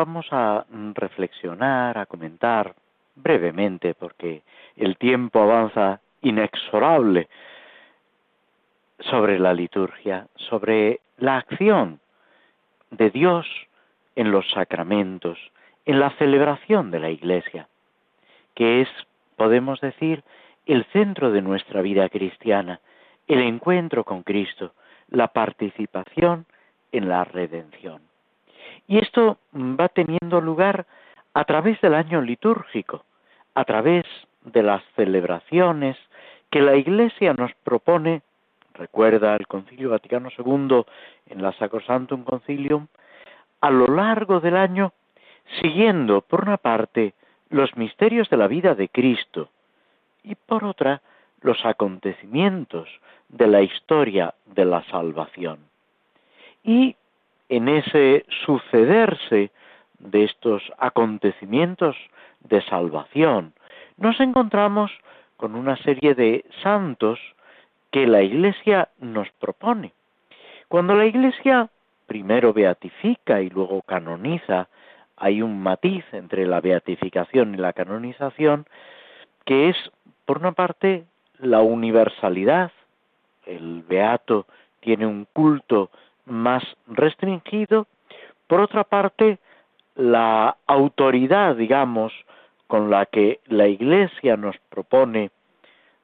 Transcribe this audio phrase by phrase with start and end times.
[0.00, 0.64] vamos a
[0.94, 2.74] reflexionar, a comentar
[3.16, 4.42] brevemente, porque
[4.74, 7.28] el tiempo avanza inexorable
[9.00, 12.00] sobre la liturgia, sobre la acción
[12.90, 13.46] de Dios
[14.16, 15.38] en los sacramentos,
[15.84, 17.68] en la celebración de la Iglesia,
[18.54, 18.88] que es,
[19.36, 20.24] podemos decir,
[20.64, 22.80] el centro de nuestra vida cristiana,
[23.28, 24.72] el encuentro con Cristo,
[25.10, 26.46] la participación
[26.90, 28.09] en la redención.
[28.90, 30.84] Y esto va teniendo lugar
[31.32, 33.04] a través del año litúrgico,
[33.54, 34.04] a través
[34.44, 35.96] de las celebraciones
[36.50, 38.22] que la Iglesia nos propone,
[38.74, 40.82] recuerda el Concilio Vaticano II
[41.26, 42.88] en la Sacrosantum Concilium,
[43.60, 44.92] a lo largo del año,
[45.60, 47.14] siguiendo, por una parte,
[47.48, 49.50] los misterios de la vida de Cristo
[50.24, 51.00] y, por otra,
[51.42, 52.88] los acontecimientos
[53.28, 55.60] de la historia de la salvación.
[56.64, 56.96] Y
[57.50, 59.50] en ese sucederse
[59.98, 61.96] de estos acontecimientos
[62.44, 63.52] de salvación,
[63.98, 64.92] nos encontramos
[65.36, 67.18] con una serie de santos
[67.90, 69.92] que la Iglesia nos propone.
[70.68, 71.68] Cuando la Iglesia
[72.06, 74.68] primero beatifica y luego canoniza,
[75.16, 78.64] hay un matiz entre la beatificación y la canonización,
[79.44, 79.76] que es,
[80.24, 81.04] por una parte,
[81.40, 82.70] la universalidad.
[83.44, 84.46] El beato
[84.78, 85.90] tiene un culto
[86.30, 87.86] más restringido,
[88.46, 89.38] por otra parte,
[89.94, 92.12] la autoridad, digamos,
[92.66, 95.30] con la que la Iglesia nos propone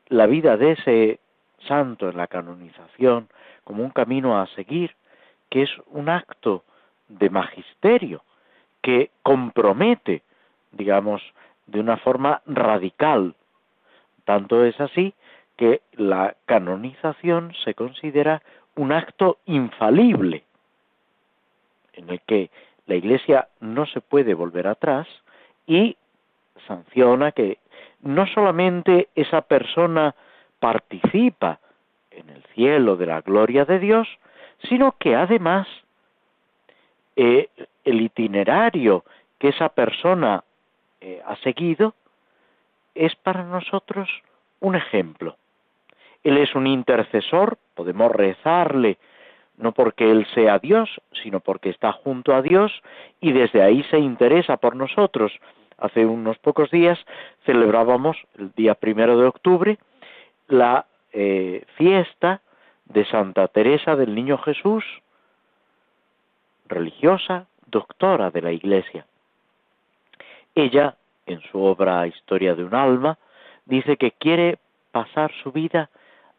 [0.08, 1.20] la vida de ese
[1.66, 3.28] santo en la canonización
[3.64, 4.94] como un camino a seguir,
[5.50, 6.64] que es un acto
[7.08, 8.22] de magisterio
[8.82, 10.22] que compromete,
[10.72, 11.22] digamos,
[11.66, 13.34] de una forma radical.
[14.24, 15.14] Tanto es así
[15.56, 18.42] que la canonización se considera
[18.76, 20.44] un acto infalible
[21.94, 22.50] en el que
[22.86, 25.08] la Iglesia no se puede volver atrás
[25.66, 25.96] y
[26.66, 27.58] sanciona que
[28.02, 30.14] no solamente esa persona
[30.60, 31.58] participa
[32.10, 34.08] en el cielo de la gloria de Dios,
[34.68, 35.66] sino que además
[37.16, 37.48] eh,
[37.84, 39.04] el itinerario
[39.38, 40.44] que esa persona
[41.00, 41.94] eh, ha seguido
[42.94, 44.08] es para nosotros
[44.60, 45.36] un ejemplo.
[46.26, 48.98] Él es un intercesor, podemos rezarle,
[49.58, 50.90] no porque Él sea Dios,
[51.22, 52.72] sino porque está junto a Dios
[53.20, 55.30] y desde ahí se interesa por nosotros.
[55.78, 56.98] Hace unos pocos días
[57.44, 59.78] celebrábamos, el día primero de octubre,
[60.48, 62.40] la eh, fiesta
[62.86, 64.84] de Santa Teresa del Niño Jesús,
[66.66, 69.06] religiosa, doctora de la Iglesia.
[70.56, 73.16] Ella, en su obra Historia de un alma,
[73.64, 74.58] dice que quiere
[74.90, 75.88] pasar su vida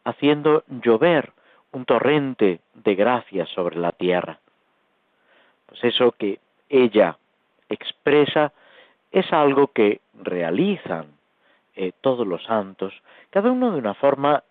[0.08, 1.32] haciendo llover
[1.72, 4.38] un torrente de gracia sobre la tierra.
[5.66, 7.18] Pues eso que ella
[7.68, 8.52] expresa
[9.10, 11.08] es algo que realizan
[11.76, 12.94] eh, todos los santos,
[13.30, 14.42] cada uno de una forma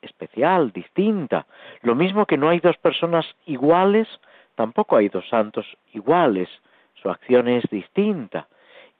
[0.00, 1.46] especial, distinta.
[1.82, 4.08] Lo mismo que no hay dos personas iguales,
[4.54, 6.48] tampoco hay dos santos iguales.
[6.94, 8.48] Su acción es distinta.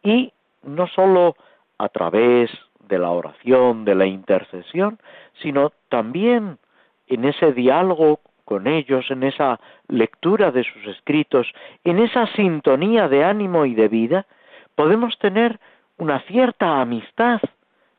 [0.03, 0.33] Y
[0.63, 1.37] no sólo
[1.79, 2.51] a través
[2.89, 4.99] de la oración, de la intercesión,
[5.43, 6.59] sino también
[7.07, 9.59] en ese diálogo con ellos, en esa
[9.89, 11.47] lectura de sus escritos,
[11.85, 14.27] en esa sintonía de ánimo y de vida,
[14.75, 15.59] podemos tener
[15.97, 17.41] una cierta amistad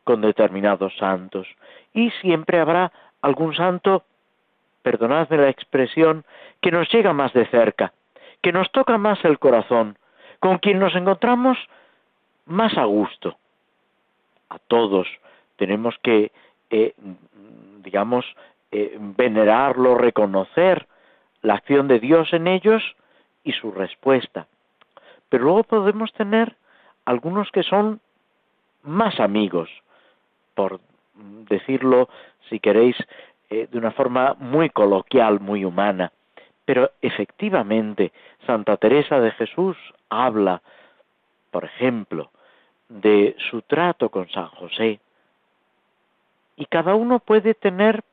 [0.03, 1.47] con determinados santos.
[1.93, 4.03] Y siempre habrá algún santo,
[4.83, 6.25] perdonadme la expresión,
[6.61, 7.93] que nos llega más de cerca,
[8.41, 9.97] que nos toca más el corazón,
[10.39, 11.57] con quien nos encontramos
[12.45, 13.37] más a gusto
[14.49, 15.07] a todos.
[15.57, 16.31] Tenemos que,
[16.69, 16.93] eh,
[17.79, 18.25] digamos,
[18.71, 20.87] eh, venerarlo, reconocer
[21.41, 22.83] la acción de Dios en ellos
[23.43, 24.47] y su respuesta.
[25.29, 26.55] Pero luego podemos tener
[27.05, 27.99] algunos que son
[28.83, 29.69] más amigos,
[30.55, 30.79] por
[31.49, 32.09] decirlo,
[32.49, 32.95] si queréis,
[33.49, 36.11] eh, de una forma muy coloquial, muy humana.
[36.65, 38.11] Pero efectivamente,
[38.45, 39.77] Santa Teresa de Jesús
[40.09, 40.61] habla,
[41.51, 42.31] por ejemplo,
[42.89, 44.99] de su trato con San José.
[46.57, 48.03] Y cada uno puede tener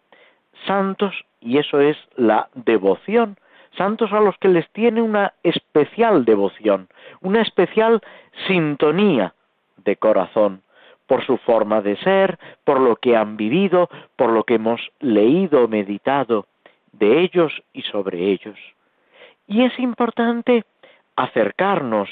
[0.67, 3.37] santos, y eso es la devoción,
[3.77, 6.89] santos a los que les tiene una especial devoción,
[7.21, 8.01] una especial
[8.47, 9.35] sintonía
[9.79, 10.63] de corazón,
[11.07, 15.69] por su forma de ser, por lo que han vivido, por lo que hemos leído,
[15.69, 16.47] meditado
[16.93, 18.59] de ellos y sobre ellos.
[19.47, 20.65] Y es importante
[21.17, 22.09] acercarnos,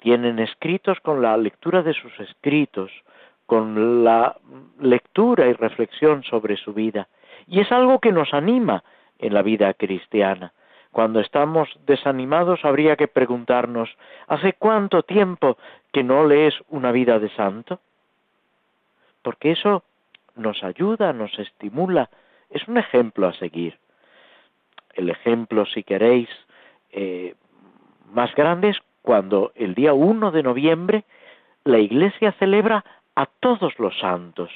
[0.00, 2.90] tienen escritos, con la lectura de sus escritos,
[3.46, 4.36] con la
[4.80, 7.08] lectura y reflexión sobre su vida.
[7.46, 8.82] Y es algo que nos anima
[9.18, 10.52] en la vida cristiana.
[10.90, 13.90] Cuando estamos desanimados habría que preguntarnos,
[14.28, 15.58] ¿hace cuánto tiempo
[15.92, 17.80] que no lees una vida de santo?
[19.22, 19.82] Porque eso
[20.36, 22.08] nos ayuda, nos estimula,
[22.50, 23.78] es un ejemplo a seguir.
[24.94, 26.28] El ejemplo, si queréis,
[26.90, 27.34] eh,
[28.12, 31.04] más grande es cuando el día 1 de noviembre
[31.62, 34.50] la Iglesia celebra a todos los santos.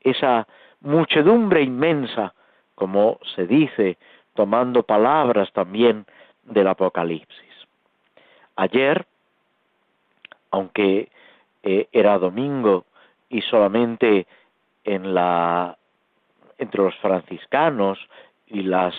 [0.00, 0.46] Esa
[0.82, 2.32] muchedumbre inmensa,
[2.76, 3.98] como se dice,
[4.34, 6.06] tomando palabras también
[6.44, 7.54] del Apocalipsis.
[8.54, 9.04] Ayer,
[10.52, 11.10] aunque
[11.64, 12.84] eh, era domingo
[13.28, 14.28] y solamente
[14.84, 15.76] en la
[16.58, 17.98] entre los franciscanos
[18.46, 18.94] y las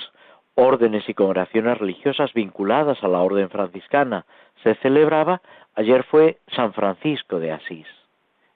[0.58, 4.26] órdenes y congregaciones religiosas vinculadas a la orden franciscana.
[4.64, 5.42] Se celebraba,
[5.76, 7.88] ayer fue San Francisco de Asís,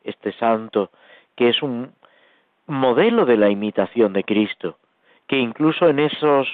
[0.03, 0.89] este santo
[1.35, 1.93] que es un
[2.65, 4.77] modelo de la imitación de Cristo,
[5.27, 6.47] que incluso en esos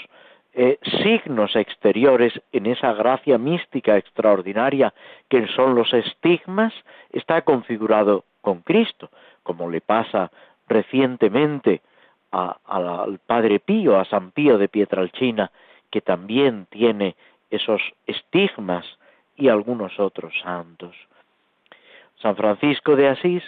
[0.54, 4.94] eh, signos exteriores, en esa gracia mística extraordinaria
[5.30, 6.74] que son los estigmas,
[7.12, 9.10] está configurado con Cristo,
[9.44, 10.30] como le pasa
[10.68, 11.82] recientemente
[12.32, 15.52] al Padre Pío, a San Pío de Pietralcina,
[15.90, 17.16] que también tiene
[17.50, 18.86] esos estigmas
[19.36, 20.96] y algunos otros santos.
[22.22, 23.44] San Francisco de Asís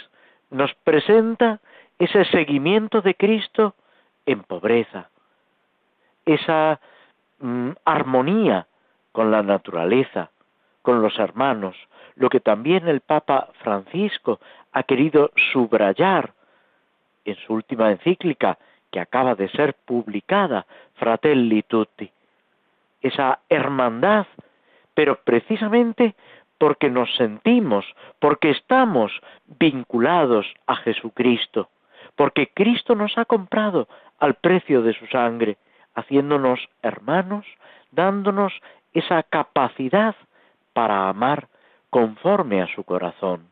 [0.52, 1.60] nos presenta
[1.98, 3.76] ese seguimiento de Cristo
[4.26, 5.10] en pobreza,
[6.26, 6.80] esa
[7.40, 8.68] mm, armonía
[9.12, 10.30] con la naturaleza,
[10.81, 11.76] con los hermanos,
[12.16, 14.40] lo que también el Papa Francisco
[14.72, 16.34] ha querido subrayar
[17.26, 18.58] en su última encíclica,
[18.92, 20.66] que acaba de ser publicada,
[20.96, 22.12] Fratelli Tutti,
[23.02, 24.28] esa hermandad,
[24.94, 26.16] pero precisamente
[26.58, 27.86] porque nos sentimos,
[28.20, 29.12] porque estamos
[29.46, 31.70] vinculados a Jesucristo,
[32.16, 33.88] porque Cristo nos ha comprado
[34.20, 35.58] al precio de su sangre,
[35.96, 37.46] haciéndonos hermanos,
[37.92, 38.54] dándonos
[38.94, 40.16] esa capacidad
[40.74, 41.48] para amar
[41.90, 43.48] conforme a su corazón,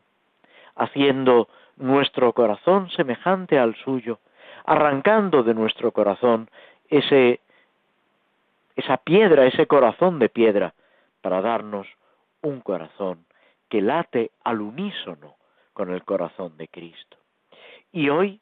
[0.76, 4.18] haciendo nuestro corazón semejante al suyo,
[4.68, 6.50] arrancando de nuestro corazón
[6.90, 7.40] ese
[8.76, 10.74] esa piedra, ese corazón de piedra,
[11.22, 11.88] para darnos
[12.42, 13.24] un corazón
[13.70, 15.36] que late al unísono
[15.72, 17.16] con el corazón de Cristo.
[17.92, 18.40] Y hoy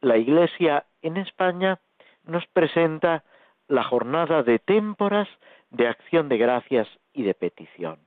[0.00, 1.78] la Iglesia en España
[2.24, 3.22] nos presenta
[3.68, 5.28] la jornada de témporas
[5.70, 7.98] de acción de gracias y de petición.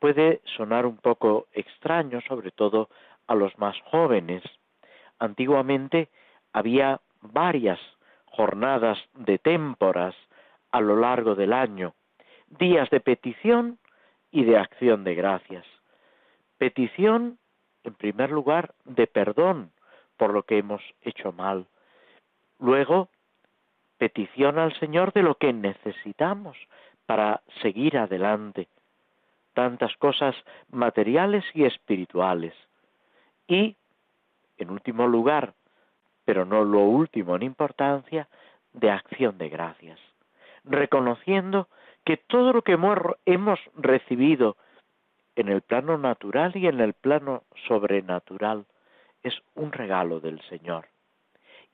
[0.00, 2.88] Puede sonar un poco extraño, sobre todo
[3.28, 4.42] a los más jóvenes.
[5.20, 6.08] Antiguamente
[6.52, 7.80] había varias
[8.26, 10.14] jornadas de témporas
[10.70, 11.94] a lo largo del año,
[12.48, 13.78] días de petición
[14.30, 15.66] y de acción de gracias.
[16.58, 17.38] Petición,
[17.84, 19.72] en primer lugar, de perdón
[20.16, 21.66] por lo que hemos hecho mal.
[22.58, 23.08] Luego,
[23.98, 26.56] petición al Señor de lo que necesitamos
[27.06, 28.68] para seguir adelante.
[29.52, 30.34] Tantas cosas
[30.70, 32.54] materiales y espirituales.
[33.46, 33.76] Y,
[34.56, 35.54] en último lugar,
[36.24, 38.28] pero no lo último en importancia,
[38.72, 39.98] de acción de gracias,
[40.64, 41.68] reconociendo
[42.04, 42.78] que todo lo que
[43.26, 44.56] hemos recibido
[45.36, 48.64] en el plano natural y en el plano sobrenatural
[49.22, 50.88] es un regalo del Señor.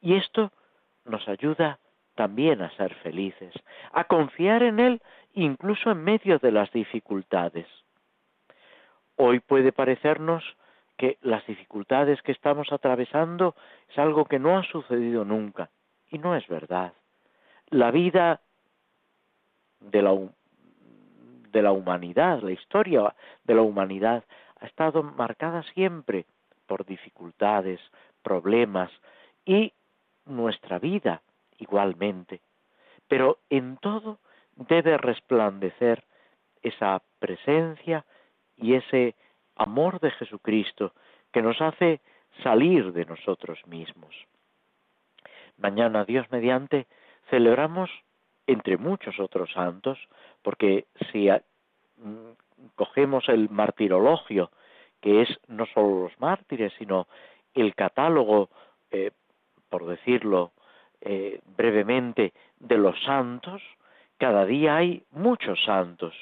[0.00, 0.52] Y esto
[1.04, 1.78] nos ayuda
[2.14, 3.52] también a ser felices,
[3.92, 5.02] a confiar en Él
[5.34, 7.66] incluso en medio de las dificultades.
[9.16, 10.44] Hoy puede parecernos
[10.98, 13.54] que las dificultades que estamos atravesando
[13.88, 15.70] es algo que no ha sucedido nunca,
[16.10, 16.92] y no es verdad.
[17.70, 18.40] La vida
[19.80, 20.18] de la,
[21.52, 23.14] de la humanidad, la historia
[23.44, 24.24] de la humanidad
[24.60, 26.26] ha estado marcada siempre
[26.66, 27.80] por dificultades,
[28.22, 28.90] problemas
[29.46, 29.72] y
[30.26, 31.22] nuestra vida
[31.58, 32.40] igualmente.
[33.06, 34.18] Pero en todo
[34.56, 36.02] debe resplandecer
[36.62, 38.04] esa presencia
[38.56, 39.14] y ese
[39.58, 40.92] amor de Jesucristo
[41.32, 42.00] que nos hace
[42.42, 44.14] salir de nosotros mismos.
[45.58, 46.86] Mañana, Dios mediante,
[47.30, 47.90] celebramos
[48.46, 49.98] entre muchos otros santos,
[50.42, 54.50] porque si mm, cogemos el martirologio,
[55.00, 57.06] que es no solo los mártires, sino
[57.54, 58.48] el catálogo,
[58.90, 59.10] eh,
[59.68, 60.52] por decirlo
[61.00, 63.62] eh, brevemente, de los santos,
[64.16, 66.14] cada día hay muchos santos.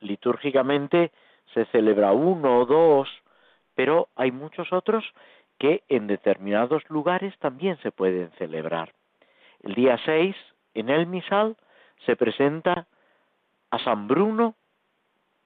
[0.00, 1.12] Litúrgicamente
[1.54, 3.08] se celebra uno o dos
[3.78, 5.04] pero hay muchos otros
[5.56, 8.92] que en determinados lugares también se pueden celebrar.
[9.62, 10.34] El día 6,
[10.74, 11.56] en el misal,
[12.04, 12.88] se presenta
[13.70, 14.56] a San Bruno,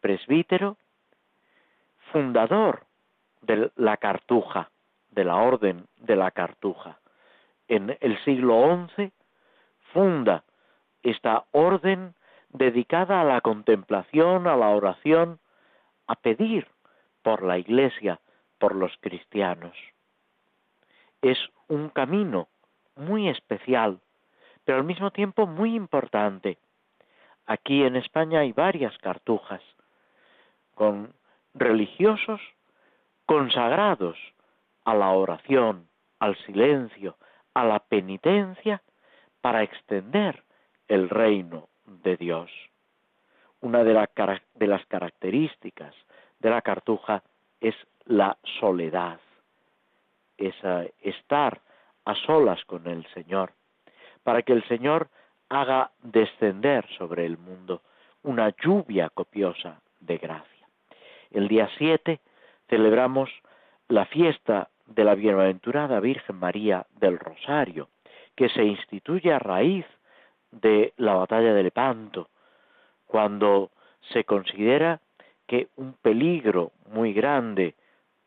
[0.01, 0.79] presbítero,
[2.11, 2.87] fundador
[3.43, 4.71] de la Cartuja,
[5.11, 7.01] de la Orden de la Cartuja.
[7.69, 9.13] En el siglo XI
[9.93, 10.43] funda
[11.03, 12.15] esta orden
[12.49, 15.39] dedicada a la contemplación, a la oración,
[16.07, 16.67] a pedir
[17.23, 18.21] por la Iglesia,
[18.59, 19.77] por los cristianos.
[21.21, 22.49] Es un camino
[22.97, 24.01] muy especial,
[24.65, 26.59] pero al mismo tiempo muy importante.
[27.47, 29.63] Aquí en España hay varias cartujas
[30.75, 31.13] con
[31.55, 32.41] religiosos
[33.27, 34.17] consagrados
[34.85, 37.17] a la oración, al silencio,
[37.55, 38.83] a la penitencia,
[39.41, 40.45] para extender
[40.89, 42.51] el reino de Dios.
[43.63, 43.95] Una de,
[44.55, 45.95] de, las características
[46.41, 47.23] de la cartuja
[47.61, 49.21] es la soledad,
[50.37, 50.55] es
[51.01, 51.61] estar
[52.05, 53.53] a solas con el Señor,
[54.25, 55.09] para que el Señor
[55.49, 57.83] haga descender sobre el mundo
[58.25, 60.67] una lluvia copiosa de gracia.
[61.31, 62.19] El día 7
[62.69, 63.31] celebramos
[63.89, 67.89] la fiesta de la Bienaventurada Virgen María del Rosario,
[68.35, 69.87] que se instituye a raíz
[70.51, 72.29] de la batalla de Lepanto,
[73.13, 73.71] cuando
[74.15, 74.99] se considera
[75.47, 77.75] que un peligro muy grande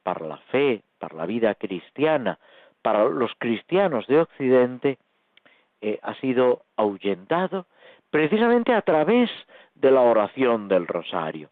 [0.04, 2.38] para la fe, para la vida cristiana,
[2.84, 5.00] para los cristianos de Occidente,
[5.82, 7.66] eh, ha sido ahuyentado
[8.12, 9.32] precisamente a través
[9.74, 11.50] de la oración del rosario.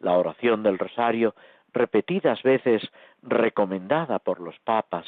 [0.00, 1.36] La oración del rosario,
[1.72, 2.82] repetidas veces
[3.22, 5.06] recomendada por los papas,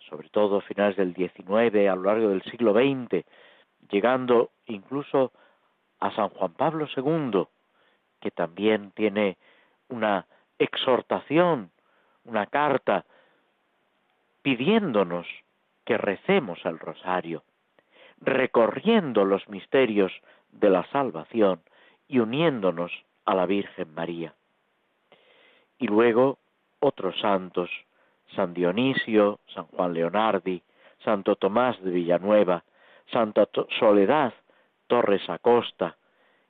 [0.00, 3.24] sobre todo a finales del XIX, a lo largo del siglo XX,
[3.88, 5.30] llegando incluso
[6.00, 7.46] a San Juan Pablo II,
[8.20, 9.36] que también tiene
[9.88, 10.26] una
[10.58, 11.70] exhortación,
[12.24, 13.04] una carta
[14.42, 15.26] pidiéndonos
[15.84, 17.42] que recemos el rosario,
[18.20, 20.12] recorriendo los misterios
[20.50, 21.60] de la salvación
[22.08, 22.92] y uniéndonos
[23.24, 24.34] a la Virgen María.
[25.78, 26.38] Y luego
[26.80, 27.70] otros santos,
[28.34, 30.62] San Dionisio, San Juan Leonardi,
[31.04, 32.64] Santo Tomás de Villanueva,
[33.10, 34.34] Santa Soledad
[34.90, 35.96] Torres Acosta.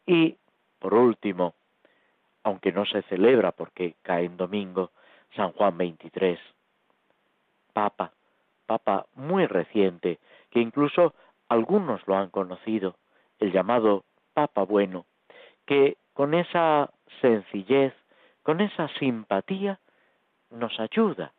[0.06, 0.35] Y,
[0.78, 1.54] por último,
[2.42, 4.92] aunque no se celebra porque cae en domingo,
[5.37, 6.40] San Juan 23,
[7.75, 8.12] Papa,
[8.64, 10.18] Papa muy reciente,
[10.50, 11.14] que incluso
[11.50, 12.97] algunos lo han conocido,
[13.38, 15.04] el llamado Papa Bueno,
[15.66, 17.92] que con esa sencillez,
[18.42, 19.78] con esa simpatía,
[20.49, 21.35] nos ayuda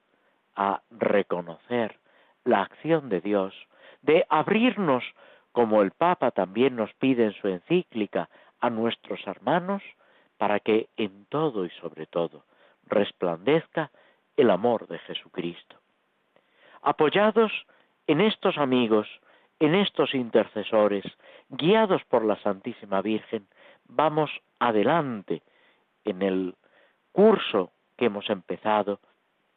[0.56, 1.98] a reconocer
[2.46, 3.56] la acción de Dios,
[4.04, 5.04] de abrirnos,
[5.52, 8.30] como el Papa también nos pide en su encíclica,
[8.60, 9.82] a nuestros hermanos,
[10.38, 12.46] para que en todo y sobre todo
[12.86, 13.92] resplandezca
[14.38, 15.78] el amor de Jesucristo.
[16.82, 17.52] Apoyados
[18.08, 19.08] en estos amigos,
[19.60, 21.06] en estos intercesores,
[21.50, 23.48] guiados por la Santísima Virgen,
[23.86, 25.44] vamos adelante
[26.06, 26.56] en el
[27.12, 29.00] curso que hemos empezado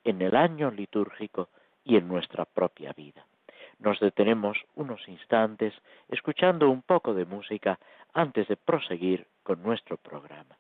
[0.03, 1.49] en el año litúrgico
[1.83, 3.27] y en nuestra propia vida.
[3.85, 5.75] Nos detenemos unos instantes
[6.09, 7.79] escuchando un poco de música
[8.15, 10.57] antes de proseguir con nuestro programa.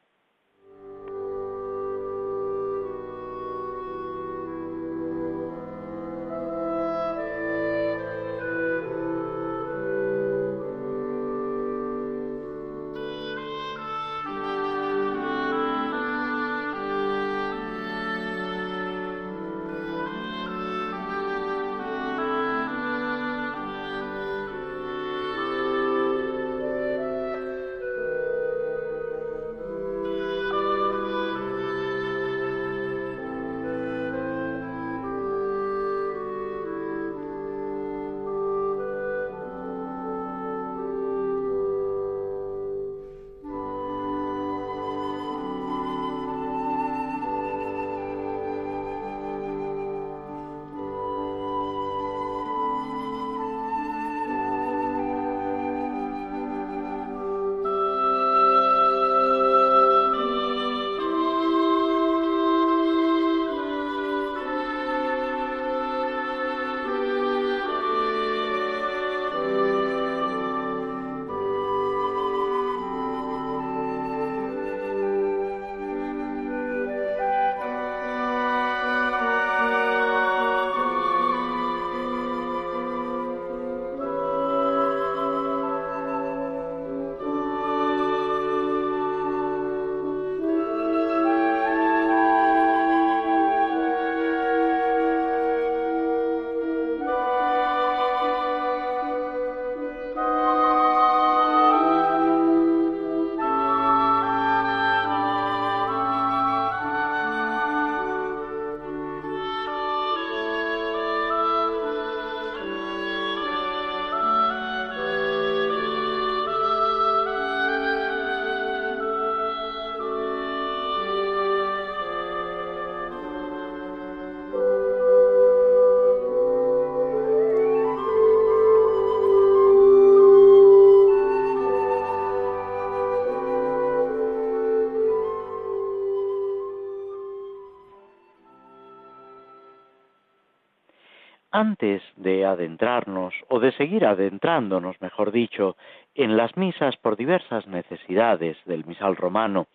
[141.54, 145.76] Antes de adentrarnos, o de seguir adentrándonos, mejor dicho,
[146.16, 149.68] en las misas por diversas necesidades del misal romano,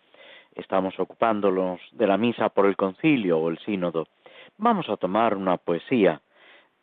[0.55, 4.09] estamos ocupándonos de la misa por el concilio o el sínodo,
[4.57, 6.19] vamos a tomar una poesía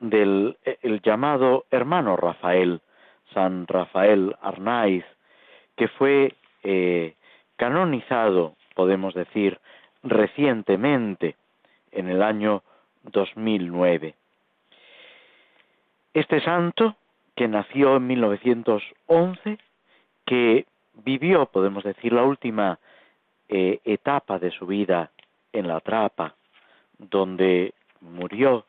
[0.00, 2.80] del el llamado hermano Rafael,
[3.34, 5.04] San Rafael Arnaiz,
[5.76, 7.16] que fue eh,
[7.56, 9.60] canonizado, podemos decir,
[10.02, 11.36] recientemente,
[11.92, 12.62] en el año
[13.02, 14.14] 2009.
[16.16, 16.96] Este santo,
[17.35, 19.58] que nació en 1911,
[20.25, 22.78] que vivió, podemos decir, la última
[23.50, 25.11] eh, etapa de su vida
[25.52, 26.35] en la trapa,
[26.96, 28.64] donde murió,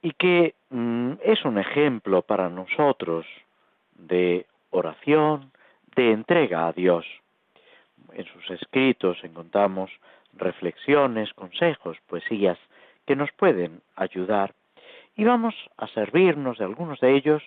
[0.00, 3.26] y que mm, es un ejemplo para nosotros
[3.94, 5.52] de oración,
[5.94, 7.04] de entrega a Dios.
[8.14, 9.90] En sus escritos encontramos
[10.32, 12.56] reflexiones, consejos, poesías
[13.04, 14.54] que nos pueden ayudar
[15.16, 17.42] y vamos a servirnos de algunos de ellos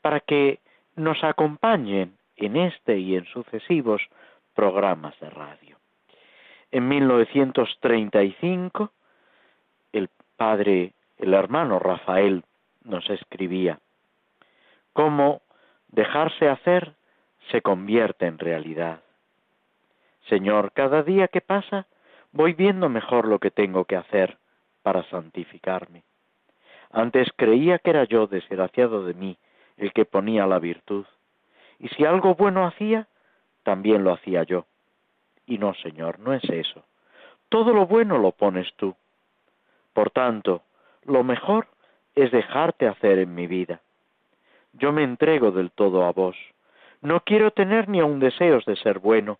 [0.00, 0.60] para que
[0.96, 4.02] nos acompañen en este y en sucesivos
[4.54, 5.76] programas de radio.
[6.70, 8.92] En 1935,
[9.92, 12.44] el padre, el hermano Rafael,
[12.84, 13.78] nos escribía,
[14.92, 15.42] cómo
[15.88, 16.94] dejarse hacer
[17.50, 19.00] se convierte en realidad.
[20.28, 21.86] Señor, cada día que pasa
[22.32, 24.38] voy viendo mejor lo que tengo que hacer
[24.82, 26.02] para santificarme.
[26.90, 29.36] Antes creía que era yo, desgraciado de mí,
[29.76, 31.04] el que ponía la virtud.
[31.78, 33.06] Y si algo bueno hacía,
[33.62, 34.66] también lo hacía yo.
[35.46, 36.84] Y no, Señor, no es eso.
[37.48, 38.94] Todo lo bueno lo pones tú.
[39.92, 40.62] Por tanto,
[41.04, 41.68] lo mejor
[42.14, 43.80] es dejarte hacer en mi vida.
[44.72, 46.36] Yo me entrego del todo a vos.
[47.00, 49.38] No quiero tener ni aun deseos de ser bueno,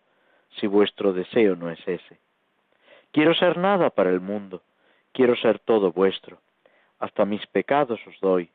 [0.59, 2.19] si vuestro deseo no es ese.
[3.11, 4.61] Quiero ser nada para el mundo,
[5.11, 6.39] quiero ser todo vuestro
[6.99, 8.49] hasta mis pecados os doy,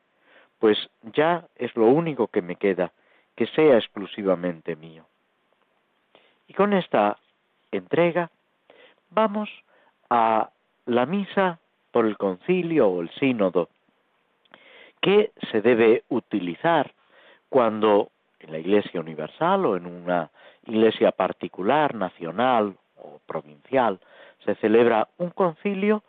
[0.59, 0.77] pues
[1.13, 2.91] ya es lo único que me queda,
[3.35, 5.05] que sea exclusivamente mío.
[6.47, 7.17] Y con esta
[7.71, 8.29] entrega
[9.09, 9.49] vamos
[10.09, 10.49] a
[10.85, 11.59] la misa
[11.91, 13.69] por el concilio o el sínodo,
[15.01, 16.91] que se debe utilizar
[17.49, 20.29] cuando en la Iglesia Universal o en una
[20.65, 23.99] iglesia particular, nacional o provincial,
[24.43, 26.03] se celebra un concilio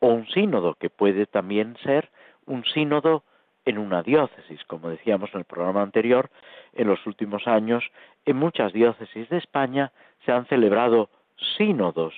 [0.00, 2.10] o un sínodo, que puede también ser
[2.46, 3.22] un sínodo
[3.64, 4.64] en una diócesis.
[4.64, 6.30] Como decíamos en el programa anterior,
[6.74, 7.84] en los últimos años,
[8.24, 9.92] en muchas diócesis de España
[10.24, 11.10] se han celebrado
[11.56, 12.14] sínodos,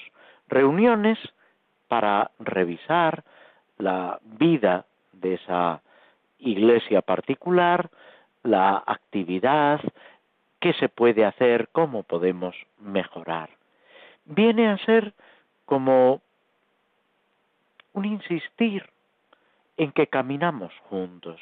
[0.48, 1.18] reuniones
[1.88, 3.24] para revisar
[3.78, 5.82] la vida de esa
[6.38, 7.90] iglesia particular,
[8.42, 9.80] la actividad,
[10.60, 13.50] qué se puede hacer, cómo podemos mejorar.
[14.24, 15.14] Viene a ser
[15.64, 16.22] como
[17.92, 18.88] un insistir
[19.76, 21.40] en que caminamos juntos.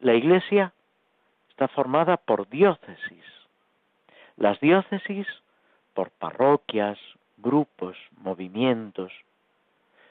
[0.00, 0.72] La Iglesia
[1.50, 3.24] está formada por diócesis.
[4.36, 5.26] Las diócesis
[5.94, 6.98] por parroquias,
[7.36, 9.12] grupos, movimientos,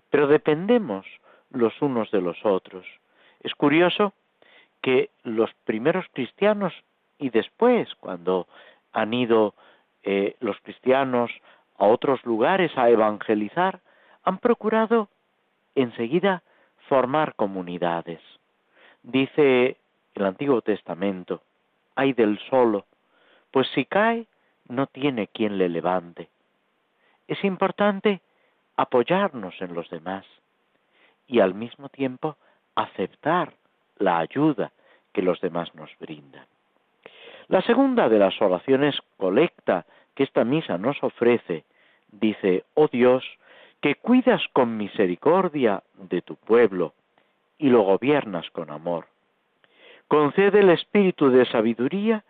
[0.09, 1.05] pero dependemos
[1.51, 2.85] los unos de los otros.
[3.41, 4.13] Es curioso
[4.81, 6.73] que los primeros cristianos
[7.17, 8.47] y después, cuando
[8.93, 9.53] han ido
[10.03, 11.31] eh, los cristianos
[11.77, 13.81] a otros lugares a evangelizar,
[14.23, 15.09] han procurado
[15.75, 16.43] enseguida
[16.87, 18.21] formar comunidades.
[19.03, 19.77] Dice
[20.15, 21.41] el Antiguo Testamento,
[21.95, 22.85] hay del solo,
[23.51, 24.27] pues si cae
[24.67, 26.29] no tiene quien le levante.
[27.27, 28.21] Es importante
[28.75, 30.25] apoyarnos en los demás
[31.27, 32.37] y al mismo tiempo
[32.75, 33.53] aceptar
[33.97, 34.71] la ayuda
[35.13, 36.45] que los demás nos brindan.
[37.47, 41.65] La segunda de las oraciones colecta que esta misa nos ofrece
[42.11, 43.23] dice, oh Dios,
[43.81, 46.93] que cuidas con misericordia de tu pueblo
[47.57, 49.07] y lo gobiernas con amor.
[50.07, 52.23] Concede el espíritu de sabiduría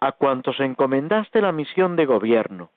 [0.00, 2.70] a cuantos encomendaste la misión de gobierno,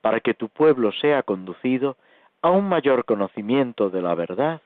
[0.00, 1.96] para que tu pueblo sea conducido
[2.42, 4.60] a un mayor conocimiento de la verdad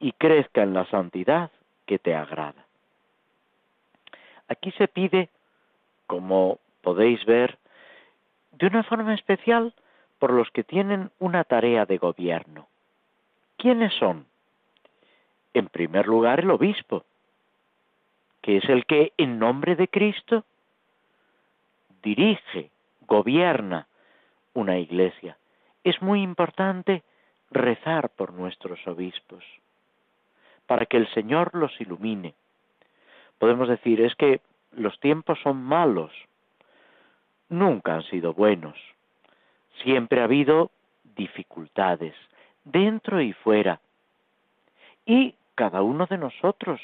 [0.00, 1.50] y crezca en la santidad
[1.86, 2.66] que te agrada.
[4.48, 5.28] Aquí se pide,
[6.06, 7.58] como podéis ver,
[8.52, 9.74] de una forma especial
[10.24, 12.66] por los que tienen una tarea de gobierno.
[13.58, 14.24] ¿Quiénes son?
[15.52, 17.04] En primer lugar, el obispo,
[18.40, 20.46] que es el que, en nombre de Cristo,
[22.02, 22.70] dirige,
[23.02, 23.86] gobierna
[24.54, 25.36] una iglesia.
[25.82, 27.02] Es muy importante
[27.50, 29.44] rezar por nuestros obispos,
[30.66, 32.32] para que el Señor los ilumine.
[33.38, 34.40] Podemos decir, es que
[34.72, 36.12] los tiempos son malos,
[37.50, 38.93] nunca han sido buenos.
[39.82, 40.70] Siempre ha habido
[41.16, 42.14] dificultades,
[42.64, 43.80] dentro y fuera.
[45.06, 46.80] Y cada uno de nosotros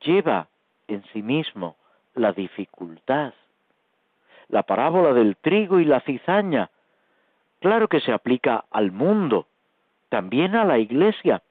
[0.00, 0.48] lleva
[0.88, 1.76] en sí mismo
[2.14, 3.34] la dificultad.
[4.48, 6.70] La parábola del trigo y la cizaña,
[7.60, 9.46] claro que se aplica al mundo,
[10.08, 11.42] también a la iglesia,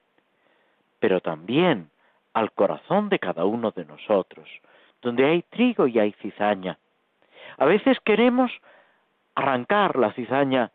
[1.00, 1.90] pero también
[2.32, 4.48] al corazón de cada uno de nosotros,
[5.02, 6.78] donde hay trigo y hay cizaña.
[7.58, 8.52] A veces queremos
[9.34, 10.70] arrancar la cizaña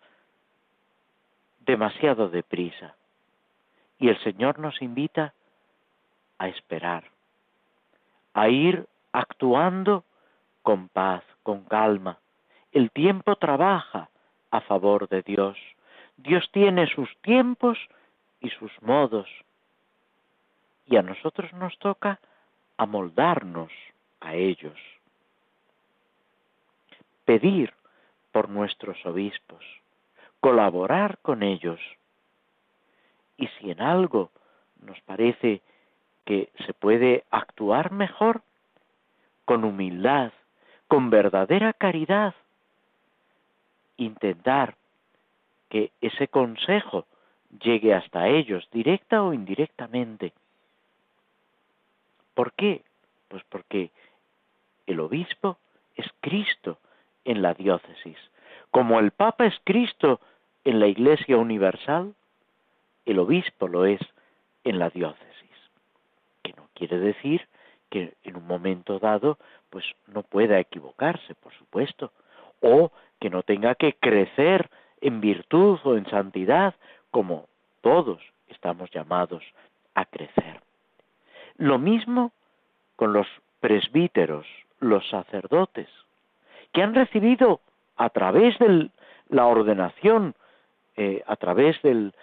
[1.60, 2.96] demasiado deprisa.
[4.00, 5.34] Y el Señor nos invita
[6.38, 7.04] a esperar,
[8.34, 10.04] a ir actuando
[10.62, 12.20] con paz, con calma.
[12.72, 14.10] El tiempo trabaja
[14.52, 15.58] a favor de Dios.
[16.18, 17.78] Dios tiene sus tiempos
[18.40, 19.28] y sus modos.
[20.86, 22.20] Y a nosotros nos toca
[22.78, 23.72] amoldarnos
[24.22, 24.78] a ellos.
[27.26, 27.74] Pedir
[28.38, 29.66] por nuestros obispos,
[30.40, 31.80] colaborar con ellos.
[33.36, 34.30] Y si en algo
[34.80, 35.64] nos parece
[36.24, 38.44] que se puede actuar mejor,
[39.46, 40.34] con humildad,
[40.88, 42.36] con verdadera caridad,
[43.98, 44.76] intentar
[45.70, 47.08] que ese consejo
[47.64, 50.32] llegue hasta ellos, directa o indirectamente.
[52.36, 52.84] ¿Por qué?
[53.30, 53.90] Pues porque
[54.86, 55.58] el obispo
[55.96, 56.78] es Cristo
[57.28, 58.18] en la diócesis.
[58.72, 60.20] Como el Papa es Cristo
[60.64, 62.16] en la Iglesia Universal,
[63.06, 64.00] el obispo lo es
[64.64, 65.26] en la diócesis.
[66.42, 67.48] Que no quiere decir
[67.90, 69.38] que en un momento dado
[69.70, 72.12] pues no pueda equivocarse, por supuesto,
[72.62, 74.70] o que no tenga que crecer
[75.02, 76.76] en virtud o en santidad,
[77.12, 77.48] como
[77.82, 79.44] todos estamos llamados
[79.96, 80.62] a crecer.
[81.58, 82.32] Lo mismo
[82.96, 83.28] con los
[83.60, 84.48] presbíteros,
[84.80, 85.90] los sacerdotes,
[86.74, 87.62] que han recibido
[87.96, 88.90] a través de
[89.30, 90.36] la ordenación,
[90.96, 92.14] eh, a través del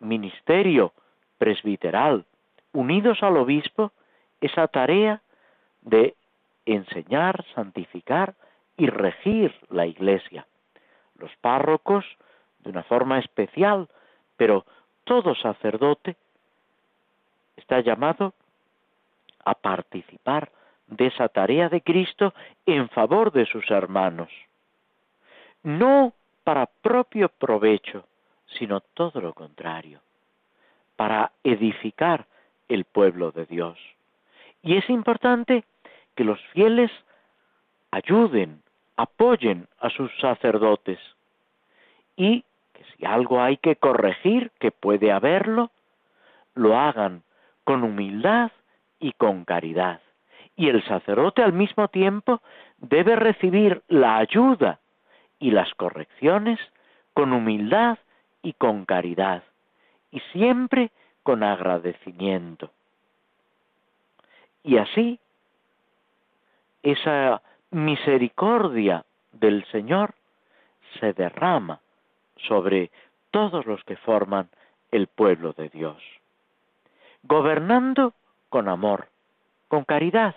[0.00, 0.92] ministerio
[1.38, 2.24] presbiteral,
[2.72, 3.92] unidos al obispo,
[4.40, 5.20] esa tarea
[5.82, 6.14] de
[6.66, 8.34] enseñar, santificar
[8.76, 10.46] y regir la iglesia.
[11.18, 12.04] Los párrocos
[12.60, 13.88] de una forma especial,
[14.36, 14.64] pero
[15.04, 16.16] todo sacerdote
[17.56, 18.34] está llamado
[19.44, 20.50] a participar
[20.86, 22.34] de esa tarea de Cristo
[22.66, 24.28] en favor de sus hermanos.
[25.62, 26.12] No
[26.44, 28.04] para propio provecho,
[28.58, 30.00] sino todo lo contrario,
[30.96, 32.26] para edificar
[32.68, 33.78] el pueblo de Dios.
[34.62, 35.64] Y es importante
[36.14, 36.90] que los fieles
[37.90, 38.62] ayuden,
[38.96, 40.98] apoyen a sus sacerdotes
[42.16, 45.70] y que si algo hay que corregir, que puede haberlo,
[46.54, 47.22] lo hagan
[47.64, 48.52] con humildad
[49.00, 50.00] y con caridad.
[50.56, 52.40] Y el sacerdote al mismo tiempo
[52.78, 54.78] debe recibir la ayuda
[55.38, 56.60] y las correcciones
[57.12, 57.98] con humildad
[58.42, 59.42] y con caridad,
[60.10, 60.90] y siempre
[61.22, 62.70] con agradecimiento.
[64.62, 65.18] Y así,
[66.82, 70.14] esa misericordia del Señor
[71.00, 71.80] se derrama
[72.36, 72.90] sobre
[73.30, 74.48] todos los que forman
[74.90, 76.00] el pueblo de Dios,
[77.22, 78.12] gobernando
[78.48, 79.08] con amor,
[79.68, 80.36] con caridad,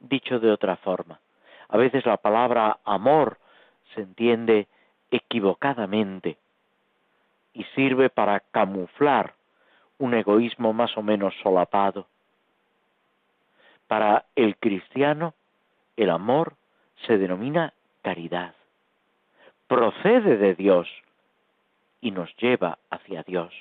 [0.00, 1.20] dicho de otra forma.
[1.68, 3.38] A veces la palabra amor
[3.94, 4.66] se entiende
[5.10, 6.36] equivocadamente
[7.52, 9.34] y sirve para camuflar
[9.98, 12.06] un egoísmo más o menos solapado.
[13.86, 15.34] Para el cristiano,
[15.96, 16.54] el amor
[17.06, 18.54] se denomina caridad.
[19.66, 20.88] Procede de Dios
[22.00, 23.52] y nos lleva hacia Dios.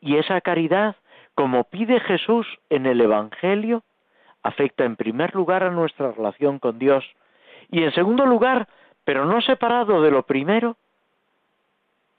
[0.00, 0.96] Y esa caridad,
[1.34, 3.82] como pide Jesús en el Evangelio,
[4.42, 7.04] afecta en primer lugar a nuestra relación con Dios
[7.70, 8.68] y en segundo lugar,
[9.04, 10.76] pero no separado de lo primero,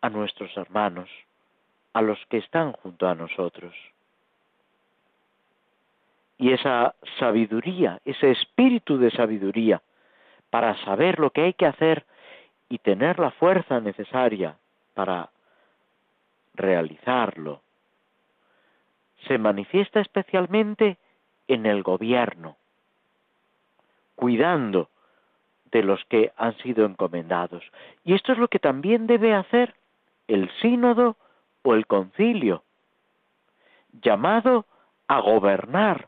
[0.02, 1.10] a nuestros hermanos,
[1.94, 3.74] a los que están junto a nosotros.
[6.38, 9.82] Y esa sabiduría, ese espíritu de sabiduría
[10.50, 12.06] para saber lo que hay que hacer
[12.68, 14.58] y tener la fuerza necesaria
[14.94, 15.30] para
[16.56, 17.62] realizarlo,
[19.28, 20.98] se manifiesta especialmente
[21.48, 22.58] en el gobierno,
[24.16, 24.90] cuidando
[25.72, 27.64] de los que han sido encomendados.
[28.04, 29.74] Y esto es lo que también debe hacer
[30.28, 31.18] el sínodo
[31.64, 32.64] o el concilio,
[34.02, 34.66] llamado
[35.08, 36.08] a gobernar,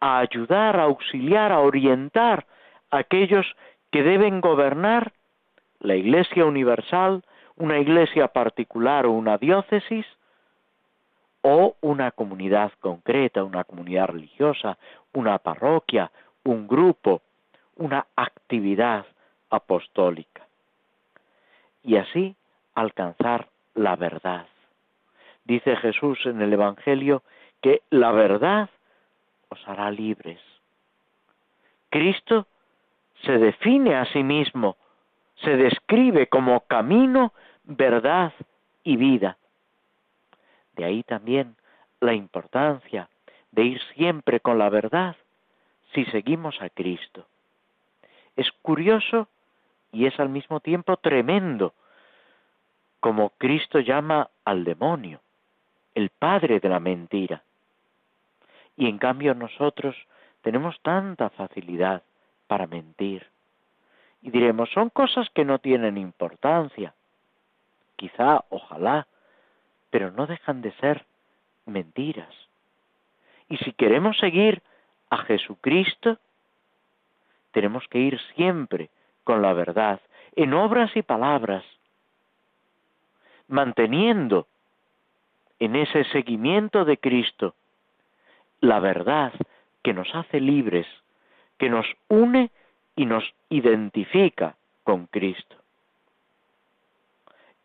[0.00, 2.46] a ayudar, a auxiliar, a orientar
[2.90, 3.46] a aquellos
[3.90, 5.12] que deben gobernar
[5.80, 7.22] la Iglesia Universal,
[7.56, 10.06] una iglesia particular o una diócesis,
[11.42, 14.78] o una comunidad concreta, una comunidad religiosa,
[15.12, 16.10] una parroquia,
[16.44, 17.22] un grupo,
[17.76, 19.06] una actividad
[19.48, 20.46] apostólica.
[21.82, 22.36] Y así
[22.74, 24.46] alcanzar la verdad.
[25.44, 27.22] Dice Jesús en el Evangelio
[27.62, 28.70] que la verdad
[29.48, 30.40] os hará libres.
[31.88, 32.46] Cristo
[33.22, 34.76] se define a sí mismo,
[35.42, 37.32] se describe como camino,
[37.64, 38.32] verdad
[38.84, 39.36] y vida.
[40.80, 41.56] De ahí también
[42.00, 43.10] la importancia
[43.50, 45.14] de ir siempre con la verdad
[45.92, 47.26] si seguimos a Cristo.
[48.34, 49.28] Es curioso
[49.92, 51.74] y es al mismo tiempo tremendo
[52.98, 55.20] como Cristo llama al demonio,
[55.94, 57.42] el padre de la mentira.
[58.74, 59.94] Y en cambio nosotros
[60.40, 62.02] tenemos tanta facilidad
[62.46, 63.26] para mentir.
[64.22, 66.94] Y diremos, son cosas que no tienen importancia.
[67.96, 69.06] Quizá, ojalá,
[69.90, 71.04] pero no dejan de ser
[71.66, 72.34] mentiras.
[73.48, 74.62] Y si queremos seguir
[75.10, 76.18] a Jesucristo,
[77.52, 78.90] tenemos que ir siempre
[79.24, 80.00] con la verdad,
[80.36, 81.64] en obras y palabras,
[83.48, 84.46] manteniendo
[85.58, 87.54] en ese seguimiento de Cristo
[88.60, 89.32] la verdad
[89.82, 90.86] que nos hace libres,
[91.58, 92.50] que nos une
[92.94, 95.56] y nos identifica con Cristo.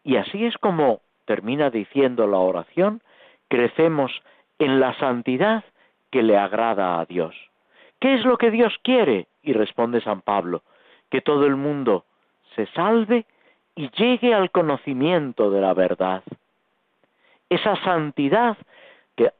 [0.03, 3.01] Y así es como termina diciendo la oración,
[3.47, 4.11] crecemos
[4.59, 5.63] en la santidad
[6.11, 7.35] que le agrada a Dios.
[7.99, 9.27] ¿Qué es lo que Dios quiere?
[9.41, 10.63] Y responde San Pablo,
[11.09, 12.05] que todo el mundo
[12.55, 13.25] se salve
[13.75, 16.23] y llegue al conocimiento de la verdad.
[17.49, 18.57] Esa santidad
[19.15, 19.31] que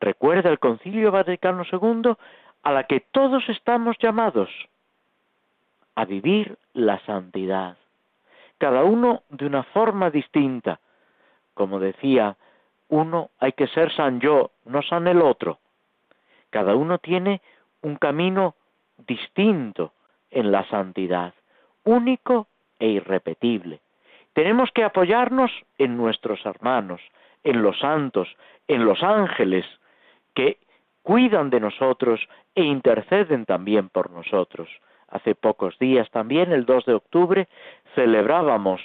[0.00, 2.14] recuerda el Concilio Vaticano II
[2.62, 4.50] a la que todos estamos llamados
[5.94, 7.76] a vivir la santidad,
[8.58, 10.80] cada uno de una forma distinta.
[11.56, 12.36] Como decía,
[12.88, 15.58] uno hay que ser san yo, no san el otro.
[16.50, 17.40] Cada uno tiene
[17.80, 18.56] un camino
[18.98, 19.94] distinto
[20.30, 21.32] en la santidad,
[21.84, 22.46] único
[22.78, 23.80] e irrepetible.
[24.34, 27.00] Tenemos que apoyarnos en nuestros hermanos,
[27.42, 28.28] en los santos,
[28.68, 29.64] en los ángeles,
[30.34, 30.58] que
[31.00, 32.20] cuidan de nosotros
[32.54, 34.68] e interceden también por nosotros.
[35.08, 37.48] Hace pocos días también, el 2 de octubre,
[37.94, 38.82] celebrábamos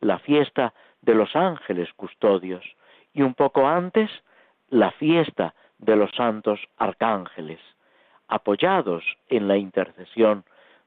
[0.00, 2.64] la fiesta de los ángeles custodios
[3.12, 4.10] y un poco antes
[4.68, 7.60] la fiesta de los santos arcángeles,
[8.26, 10.44] apoyados en la intercesión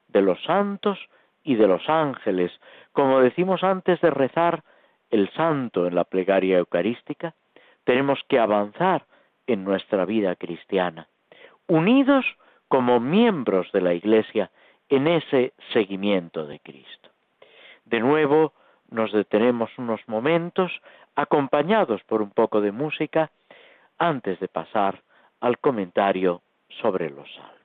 [0.08, 0.98] de los santos
[1.42, 2.52] y de los ángeles,
[2.92, 4.62] como decimos antes de rezar
[5.10, 7.34] el santo en la plegaria eucarística,
[7.84, 9.06] tenemos que avanzar
[9.46, 11.08] en nuestra vida cristiana,
[11.66, 12.24] unidos
[12.68, 14.50] como miembros de la Iglesia
[14.88, 17.10] en ese seguimiento de Cristo.
[17.84, 18.52] De nuevo
[18.92, 20.70] nos detenemos unos momentos
[21.16, 23.30] acompañados por un poco de música
[23.98, 25.02] antes de pasar
[25.40, 26.42] al comentario
[26.80, 27.61] sobre los salmos.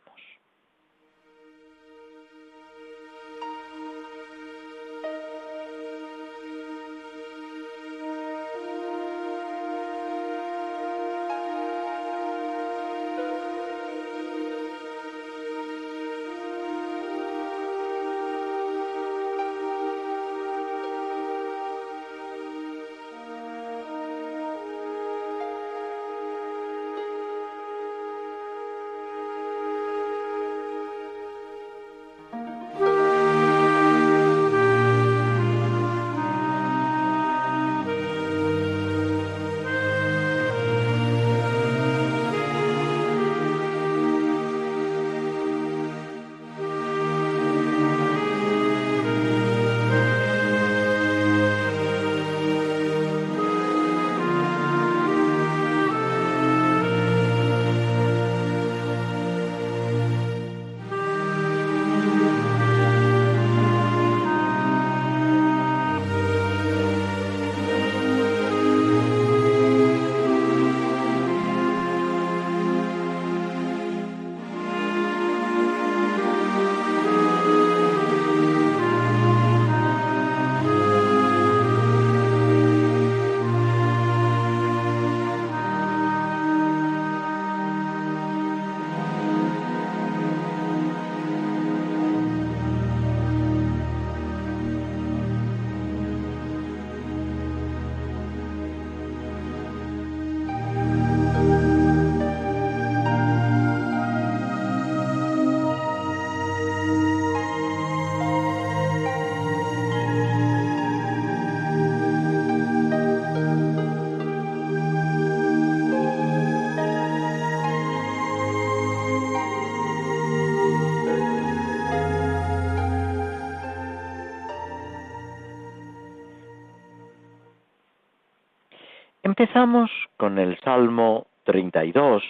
[129.58, 132.22] Empezamos con el Salmo 32,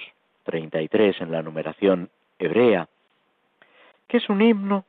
[0.44, 2.10] 33 en la numeración
[2.40, 2.88] hebrea,
[4.08, 4.86] que es un himno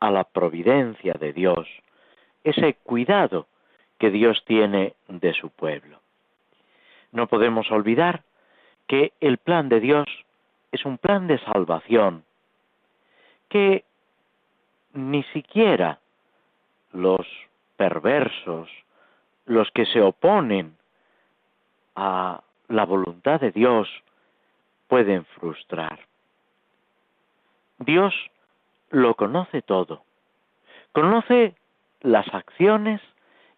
[0.00, 1.68] a la providencia de Dios,
[2.42, 3.46] ese cuidado
[4.00, 6.00] que Dios tiene de su pueblo.
[7.12, 8.24] No podemos olvidar
[8.88, 10.08] que el plan de Dios
[10.72, 12.24] es un plan de salvación,
[13.48, 13.84] que
[14.92, 16.00] ni siquiera
[16.92, 17.24] los
[17.76, 18.68] perversos,
[19.44, 20.75] los que se oponen
[21.96, 23.88] a la voluntad de Dios,
[24.86, 25.98] pueden frustrar.
[27.78, 28.14] Dios
[28.90, 30.04] lo conoce todo,
[30.92, 31.54] conoce
[32.00, 33.00] las acciones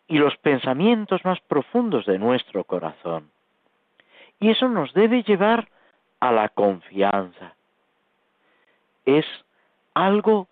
[0.06, 3.30] y los pensamientos más profundos de nuestro corazón.
[4.40, 5.68] Y eso nos debe llevar
[6.20, 7.54] a la confianza.
[9.04, 9.26] Es
[9.94, 10.48] algo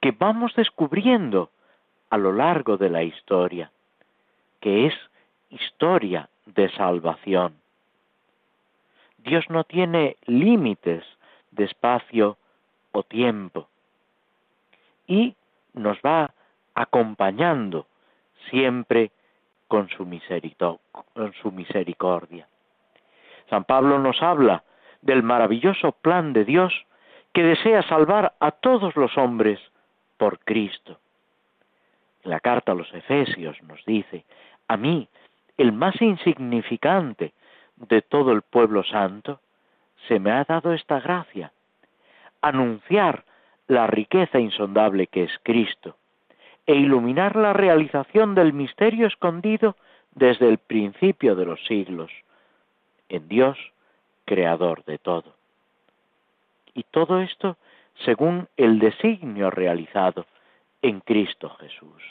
[0.00, 1.50] que vamos descubriendo
[2.10, 3.70] a lo largo de la historia,
[4.60, 4.94] que es
[5.50, 7.54] historia de salvación.
[9.18, 11.04] Dios no tiene límites
[11.50, 12.36] de espacio
[12.92, 13.68] o tiempo
[15.06, 15.34] y
[15.72, 16.30] nos va
[16.74, 17.86] acompañando
[18.50, 19.10] siempre
[19.68, 20.04] con su,
[21.52, 22.46] misericordia.
[23.50, 24.62] San Pablo nos habla
[25.02, 26.72] del maravilloso plan de Dios
[27.32, 29.58] que desea salvar a todos los hombres
[30.16, 30.98] por Cristo.
[32.22, 34.24] En la carta a los Efesios nos dice,
[34.68, 35.08] a mí,
[35.56, 37.32] el más insignificante
[37.76, 39.40] de todo el pueblo santo,
[40.08, 41.52] se me ha dado esta gracia,
[42.40, 43.24] anunciar
[43.66, 45.96] la riqueza insondable que es Cristo
[46.66, 49.76] e iluminar la realización del misterio escondido
[50.14, 52.10] desde el principio de los siglos,
[53.08, 53.58] en Dios,
[54.24, 55.34] creador de todo.
[56.74, 57.56] Y todo esto
[58.04, 60.26] según el designio realizado
[60.82, 62.02] en Cristo Jesús.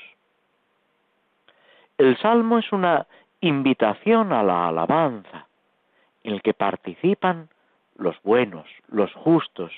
[1.97, 3.05] El Salmo es una
[3.43, 5.47] invitación a la alabanza,
[6.23, 7.49] en el que participan
[7.97, 9.73] los buenos, los justos,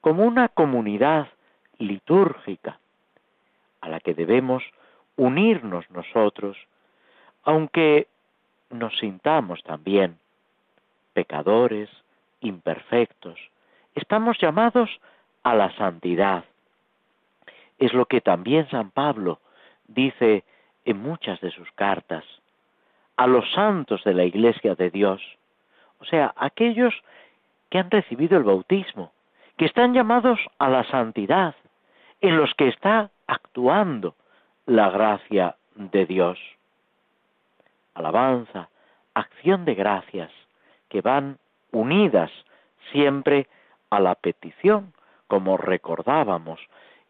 [0.00, 1.28] como una comunidad
[1.78, 2.80] litúrgica
[3.80, 4.64] a la que debemos
[5.14, 6.56] unirnos nosotros,
[7.44, 8.08] aunque
[8.70, 10.18] nos sintamos también
[11.12, 11.88] pecadores,
[12.40, 13.38] imperfectos,
[13.94, 14.90] estamos llamados
[15.44, 16.44] a la santidad.
[17.78, 19.38] Es lo que también San Pablo
[19.86, 20.42] dice
[20.84, 22.24] en muchas de sus cartas,
[23.16, 25.22] a los santos de la Iglesia de Dios,
[26.00, 26.94] o sea, aquellos
[27.70, 29.12] que han recibido el bautismo,
[29.56, 31.54] que están llamados a la santidad,
[32.20, 34.14] en los que está actuando
[34.66, 36.38] la gracia de Dios.
[37.94, 38.68] Alabanza,
[39.14, 40.30] acción de gracias,
[40.88, 41.38] que van
[41.72, 42.30] unidas
[42.92, 43.48] siempre
[43.90, 44.92] a la petición,
[45.26, 46.60] como recordábamos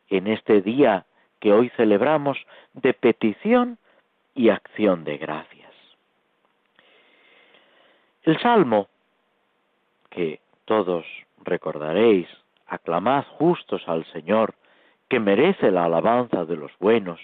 [0.08, 1.04] en este día
[1.40, 2.38] que hoy celebramos
[2.74, 3.78] de petición
[4.34, 5.65] y acción de gracias.
[8.26, 8.88] El Salmo,
[10.10, 11.06] que todos
[11.44, 12.26] recordaréis,
[12.66, 14.54] aclamad justos al Señor,
[15.08, 17.20] que merece la alabanza de los buenos,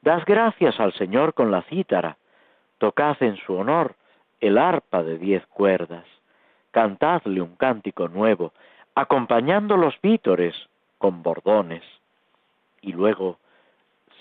[0.00, 2.16] das gracias al Señor con la cítara,
[2.78, 3.94] tocad en su honor
[4.40, 6.06] el arpa de diez cuerdas,
[6.70, 8.54] cantadle un cántico nuevo,
[8.94, 10.54] acompañando los vítores
[10.96, 11.84] con bordones.
[12.80, 13.36] Y luego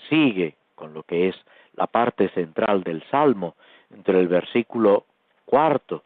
[0.10, 1.38] sigue con lo que es
[1.76, 3.56] la parte central del Salmo,
[3.92, 5.06] entre el versículo
[5.46, 6.04] cuarto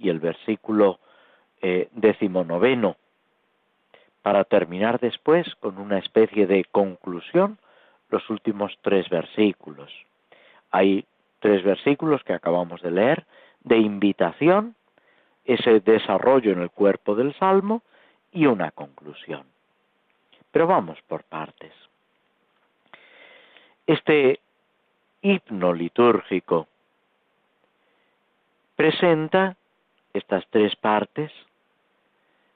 [0.00, 0.98] y el versículo
[1.60, 2.96] eh, decimonoveno,
[4.22, 7.58] para terminar después con una especie de conclusión
[8.10, 9.90] los últimos tres versículos.
[10.70, 11.04] Hay
[11.38, 13.24] tres versículos que acabamos de leer
[13.62, 14.74] de invitación,
[15.44, 17.82] ese desarrollo en el cuerpo del Salmo
[18.32, 19.44] y una conclusión.
[20.50, 21.72] Pero vamos por partes.
[23.86, 24.40] Este
[25.22, 26.68] himno litúrgico
[28.76, 29.56] presenta
[30.14, 31.32] estas tres partes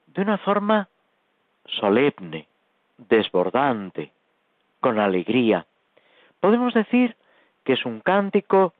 [0.07, 0.87] de una forma
[1.65, 2.47] solemne,
[2.97, 4.11] desbordante,
[4.79, 5.65] con alegría.
[6.39, 7.15] Podemos decir
[7.63, 8.73] que es un cántico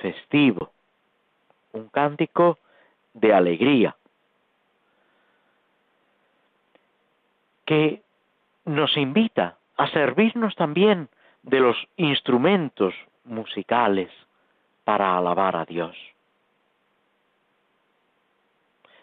[0.00, 0.72] festivo,
[1.72, 2.58] un cántico
[3.14, 3.96] de alegría,
[7.64, 8.02] que
[8.64, 11.08] nos invita a servirnos también
[11.42, 14.10] de los instrumentos musicales
[14.84, 15.96] para alabar a Dios.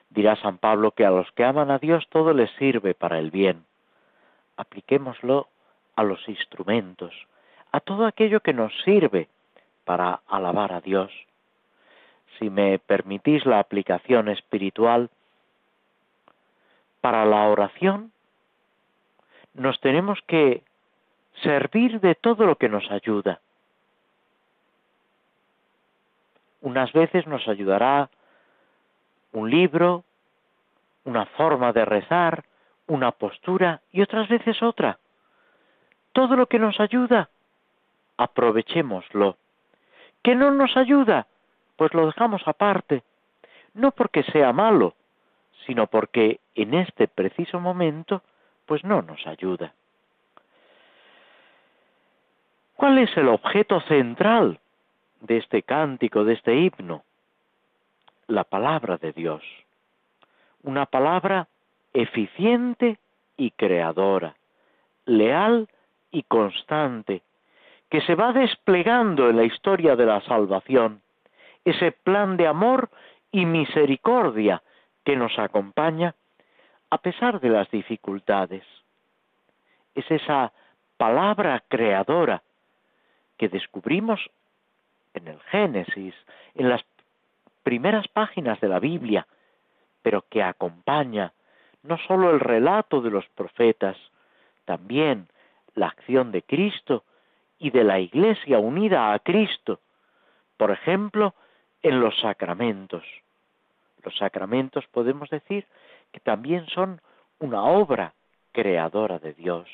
[0.10, 3.32] Dirá San Pablo que a los que aman a Dios todo les sirve para el
[3.32, 3.66] bien.
[4.58, 5.48] Apliquémoslo
[5.96, 7.14] a los instrumentos,
[7.72, 9.28] a todo aquello que nos sirve
[9.86, 11.12] para alabar a Dios.
[12.38, 15.10] Si me permitís la aplicación espiritual,
[17.02, 18.12] para la oración
[19.54, 20.64] nos tenemos que
[21.44, 23.40] servir de todo lo que nos ayuda.
[26.62, 28.10] Unas veces nos ayudará
[29.32, 30.04] un libro,
[31.06, 32.44] una forma de rezar,
[32.88, 35.00] una postura y otras veces otra.
[36.14, 37.30] Todo lo que nos ayuda,
[38.18, 39.38] aprovechémoslo.
[40.24, 41.28] ¿Que no nos ayuda?
[41.78, 43.04] Pues lo dejamos aparte.
[43.74, 44.96] No porque sea malo,
[45.66, 48.22] sino porque en este preciso momento,
[48.66, 49.74] pues no nos ayuda.
[52.76, 54.60] ¿Cuál es el objeto central
[55.22, 57.04] de este cántico, de este himno?
[58.30, 59.42] La palabra de Dios.
[60.62, 61.48] Una palabra
[61.94, 63.00] eficiente
[63.38, 64.36] y creadora,
[65.06, 65.68] leal
[66.12, 67.24] y constante,
[67.90, 71.02] que se va desplegando en la historia de la salvación,
[71.66, 72.92] ese plan de amor
[73.32, 74.62] y misericordia
[75.04, 76.14] que nos acompaña
[76.92, 78.64] a pesar de las dificultades.
[79.96, 80.54] Es esa
[80.98, 82.44] palabra creadora
[83.40, 84.22] que descubrimos
[85.16, 86.14] en el Génesis,
[86.54, 86.84] en las
[87.70, 89.28] primeras páginas de la Biblia,
[90.02, 91.34] pero que acompaña
[91.84, 93.96] no sólo el relato de los profetas,
[94.66, 95.28] también
[95.76, 97.04] la acción de Cristo
[97.60, 99.82] y de la Iglesia unida a Cristo,
[100.58, 101.36] por ejemplo,
[101.84, 103.04] en los sacramentos.
[104.04, 105.68] Los sacramentos podemos decir
[106.12, 107.00] que también son
[107.38, 108.16] una obra
[108.52, 109.70] creadora de Dios,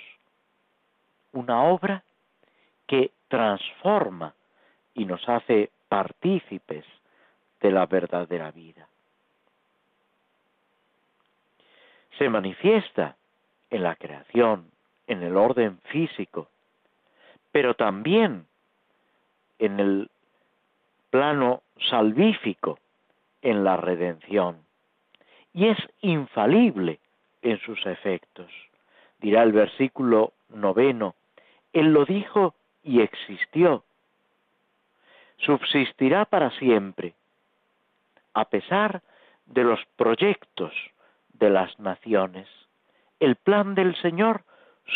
[1.32, 2.04] una obra
[2.88, 4.34] que transforma
[4.94, 6.84] y nos hace partícipes
[7.66, 8.88] de la verdadera vida.
[12.20, 13.16] Se manifiesta
[13.72, 14.70] en la creación,
[15.08, 16.48] en el orden físico,
[17.52, 18.46] pero también
[19.58, 20.12] en el
[21.10, 22.78] plano salvífico,
[23.42, 24.64] en la redención.
[25.52, 27.00] Y es infalible
[27.42, 28.52] en sus efectos.
[29.18, 31.16] Dirá el versículo noveno,
[31.74, 32.54] Él lo dijo
[32.84, 33.84] y existió.
[35.38, 37.16] Subsistirá para siempre,
[38.36, 39.02] a pesar
[39.46, 40.74] de los proyectos
[41.34, 42.48] de las naciones.
[43.20, 44.44] El plan del Señor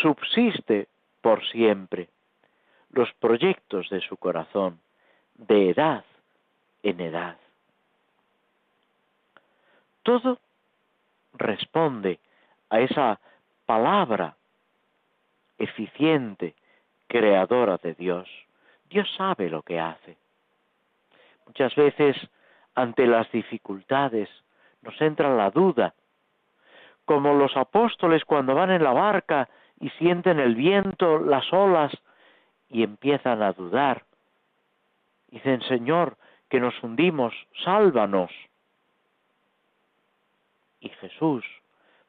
[0.02, 0.88] subsiste
[1.22, 2.10] por siempre.
[2.90, 4.78] Los proyectos de su corazón,
[5.34, 6.04] de edad
[6.82, 7.38] en edad.
[10.02, 10.38] Todo
[11.32, 12.18] responde
[12.68, 13.20] a esa
[13.64, 14.36] palabra
[15.58, 16.54] eficiente,
[17.06, 18.28] creadora de Dios.
[18.90, 20.16] Dios sabe lo que hace.
[21.46, 22.16] Muchas veces
[22.74, 24.28] ante las dificultades
[24.82, 25.94] nos entra la duda,
[27.04, 29.48] como los apóstoles cuando van en la barca
[29.78, 31.92] y sienten el viento, las olas,
[32.68, 34.04] y empiezan a dudar.
[35.28, 36.16] Dicen, Señor,
[36.48, 38.30] que nos hundimos, sálvanos.
[40.80, 41.44] Y Jesús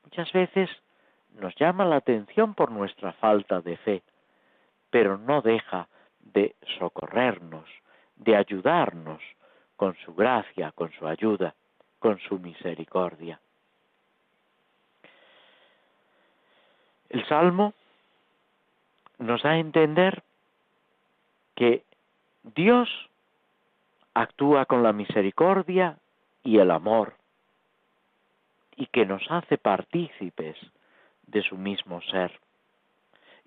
[0.03, 0.69] muchas veces
[1.33, 4.03] nos llama la atención por nuestra falta de fe,
[4.89, 5.87] pero no deja
[6.19, 7.65] de socorrernos,
[8.15, 9.21] de ayudarnos
[9.81, 11.55] con su gracia, con su ayuda,
[11.97, 13.39] con su misericordia.
[17.09, 17.73] El Salmo
[19.17, 20.21] nos da a entender
[21.55, 21.83] que
[22.43, 22.89] Dios
[24.13, 25.97] actúa con la misericordia
[26.43, 27.15] y el amor
[28.75, 30.57] y que nos hace partícipes
[31.25, 32.39] de su mismo ser.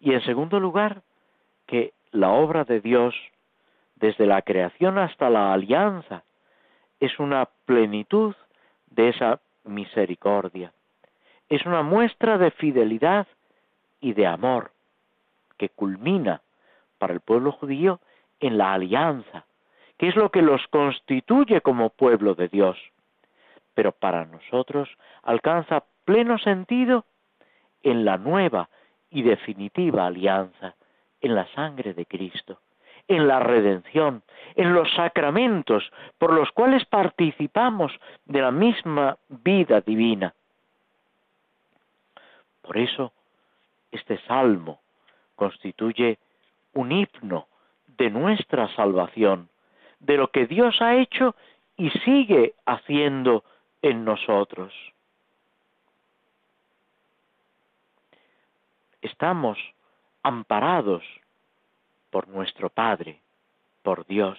[0.00, 1.02] Y en segundo lugar,
[1.68, 3.14] que la obra de Dios,
[4.04, 6.24] desde la creación hasta la alianza,
[7.00, 8.34] es una plenitud
[8.90, 10.74] de esa misericordia.
[11.48, 13.26] Es una muestra de fidelidad
[14.02, 14.72] y de amor
[15.56, 16.42] que culmina
[16.98, 17.98] para el pueblo judío
[18.40, 19.46] en la alianza,
[19.96, 22.76] que es lo que los constituye como pueblo de Dios.
[23.72, 24.90] Pero para nosotros
[25.22, 27.06] alcanza pleno sentido
[27.82, 28.68] en la nueva
[29.08, 30.74] y definitiva alianza,
[31.22, 32.60] en la sangre de Cristo,
[33.08, 34.22] en la redención,
[34.56, 37.92] en los sacramentos por los cuales participamos
[38.24, 40.34] de la misma vida divina.
[42.62, 43.12] Por eso,
[43.90, 44.80] este salmo
[45.36, 46.18] constituye
[46.72, 47.46] un himno
[47.98, 49.48] de nuestra salvación,
[50.00, 51.34] de lo que Dios ha hecho
[51.76, 53.44] y sigue haciendo
[53.82, 54.72] en nosotros.
[59.02, 59.58] Estamos
[60.22, 61.04] amparados
[62.14, 63.18] por nuestro Padre,
[63.82, 64.38] por Dios,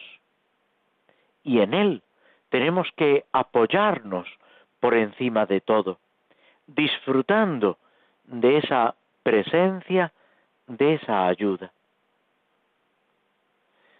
[1.43, 2.03] y en Él
[2.47, 4.29] tenemos que apoyarnos
[4.79, 5.99] por encima de todo,
[6.67, 7.77] disfrutando
[8.23, 10.13] de esa presencia,
[10.67, 11.73] de esa ayuda.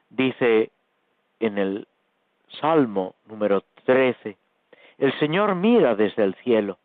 [0.10, 0.72] Dice
[1.42, 1.86] en el
[2.62, 4.38] Salmo número 13,
[5.00, 6.78] el Señor mira desde el cielo,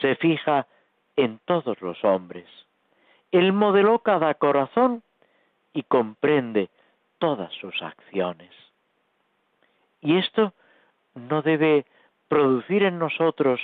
[0.00, 0.66] se fija
[1.14, 2.48] en todos los hombres.
[3.30, 5.04] Él modeló cada corazón
[5.76, 6.70] y comprende
[7.18, 8.50] todas sus acciones.
[10.00, 10.54] Y esto
[11.14, 11.84] no debe
[12.28, 13.60] producir en nosotros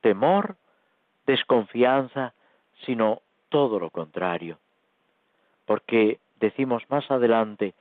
[0.00, 0.56] temor,
[1.26, 2.32] desconfianza,
[2.86, 3.20] sino
[3.50, 4.58] todo lo contrario.
[5.66, 7.74] Porque decimos más adelante,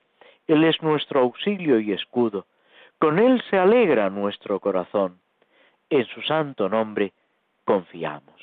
[0.47, 2.47] Él es nuestro auxilio y escudo,
[2.99, 5.21] con Él se alegra nuestro corazón,
[5.89, 7.13] en su santo nombre
[7.63, 8.41] confiamos.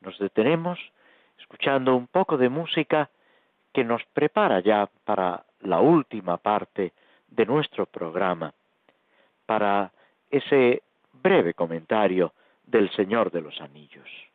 [0.00, 0.78] Nos detenemos
[1.38, 3.10] escuchando un poco de música
[3.72, 6.92] que nos prepara ya para la última parte
[7.28, 8.52] de nuestro programa,
[9.46, 9.90] para
[10.30, 12.32] ese breve comentario
[12.64, 14.27] del Señor de los Anillos.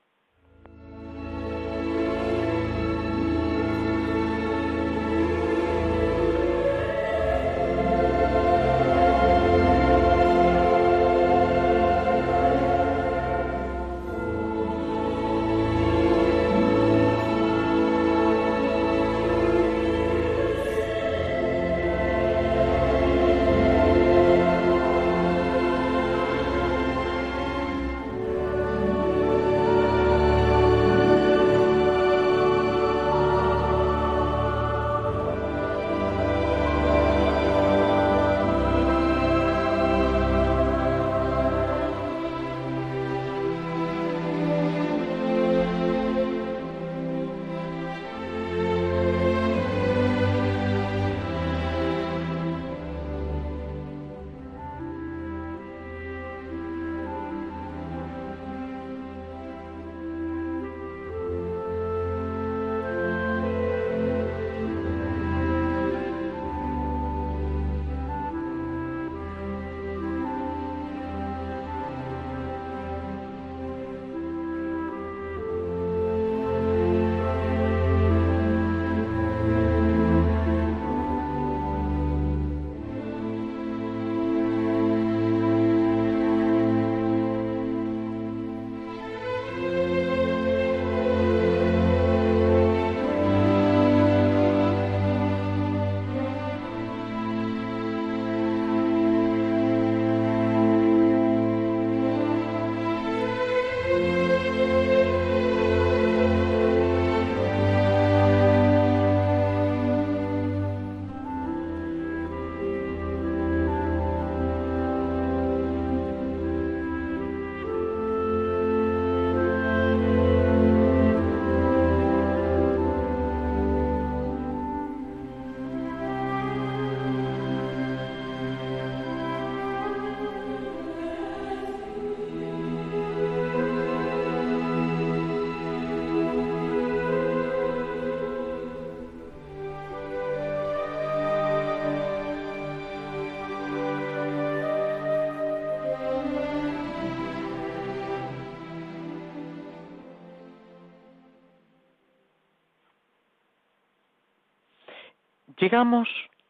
[155.73, 156.07] Llegamos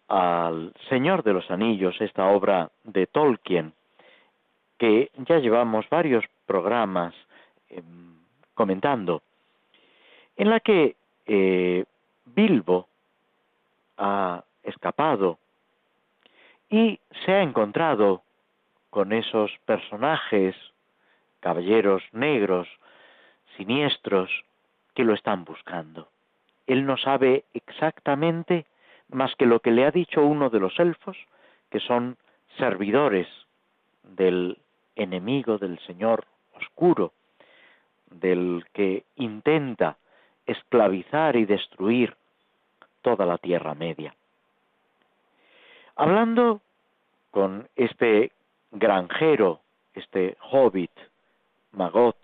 [0.10, 3.72] al Señor de los Anillos, esta obra de Tolkien,
[4.78, 7.16] que ya llevamos varios programas
[7.70, 8.18] em,
[8.54, 9.22] comentando,
[10.36, 11.86] en la que eh,
[12.26, 12.90] Bilbo
[13.98, 15.40] ha escapado
[16.70, 18.24] y se ha encontrado
[18.90, 20.54] con esos personajes,
[21.40, 22.68] caballeros negros,
[23.56, 24.30] siniestros,
[24.94, 26.10] que lo están buscando.
[26.68, 28.66] Él no sabe exactamente
[29.14, 31.18] más que lo que le ha dicho uno de los elfos,
[31.70, 32.18] que son
[32.58, 33.28] servidores
[34.04, 34.58] del
[34.96, 37.14] enemigo del Señor oscuro,
[38.10, 39.98] del que intenta
[40.46, 42.16] esclavizar y destruir
[43.02, 44.14] toda la Tierra Media.
[45.96, 46.62] Hablando
[47.32, 48.32] con este
[48.72, 49.62] granjero,
[49.94, 50.92] este hobbit,
[51.72, 52.18] Magot,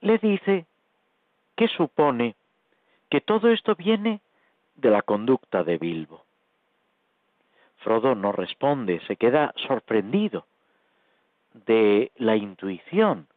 [0.00, 0.66] le dice
[1.56, 2.34] que supone
[3.10, 4.20] que todo esto viene
[4.76, 6.24] de la conducta de Bilbo.
[7.78, 10.46] Frodo no responde, se queda sorprendido
[11.66, 13.28] de la intuición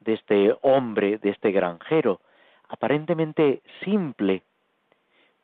[0.00, 2.20] de este hombre, de este granjero,
[2.68, 4.42] aparentemente simple,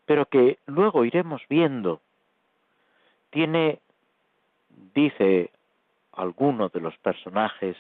[0.06, 2.00] pero que luego iremos viendo,
[3.30, 3.80] tiene,
[4.94, 5.50] dice
[6.12, 7.76] alguno de los personajes,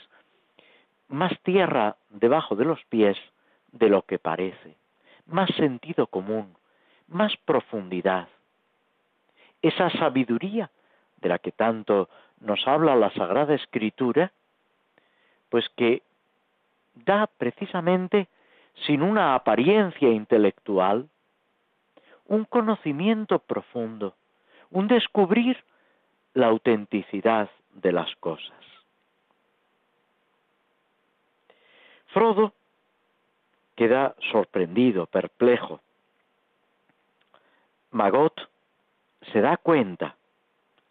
[1.08, 3.16] más tierra debajo de los pies
[3.72, 4.76] de lo que parece,
[5.26, 6.57] más sentido común,
[7.08, 8.28] más profundidad.
[9.62, 10.70] Esa sabiduría
[11.16, 12.08] de la que tanto
[12.40, 14.32] nos habla la Sagrada Escritura,
[15.48, 16.02] pues que
[16.94, 18.28] da precisamente,
[18.86, 21.08] sin una apariencia intelectual,
[22.26, 24.14] un conocimiento profundo,
[24.70, 25.56] un descubrir
[26.34, 28.52] la autenticidad de las cosas.
[32.08, 32.52] Frodo
[33.76, 35.80] queda sorprendido, perplejo.
[37.90, 38.38] Magot
[39.32, 40.16] se da cuenta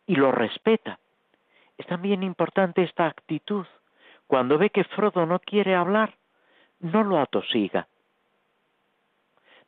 [0.06, 1.00] y lo respeta.
[1.78, 3.66] Es también importante esta actitud.
[4.26, 6.16] Cuando ve que Frodo no quiere hablar,
[6.80, 7.88] no lo atosiga.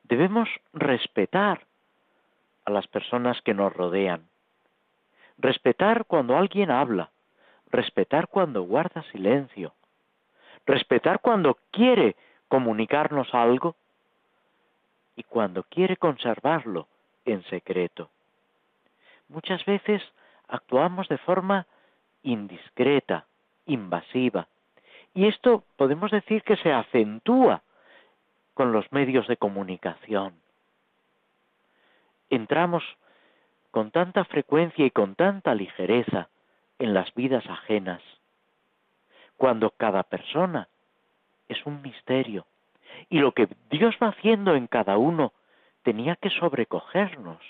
[0.03, 1.65] Debemos respetar
[2.65, 4.27] a las personas que nos rodean.
[5.37, 7.11] Respetar cuando alguien habla.
[7.67, 9.73] Respetar cuando guarda silencio.
[10.65, 12.15] Respetar cuando quiere
[12.47, 13.75] comunicarnos algo
[15.15, 16.87] y cuando quiere conservarlo
[17.31, 18.09] en secreto.
[19.27, 20.01] Muchas veces
[20.47, 21.67] actuamos de forma
[22.23, 23.25] indiscreta,
[23.65, 24.47] invasiva,
[25.13, 27.61] y esto podemos decir que se acentúa
[28.53, 30.33] con los medios de comunicación.
[32.29, 32.83] Entramos
[33.71, 36.29] con tanta frecuencia y con tanta ligereza
[36.79, 38.01] en las vidas ajenas,
[39.37, 40.67] cuando cada persona
[41.47, 42.45] es un misterio
[43.09, 45.33] y lo que Dios va haciendo en cada uno
[45.83, 47.41] tenía que sobrecogernos.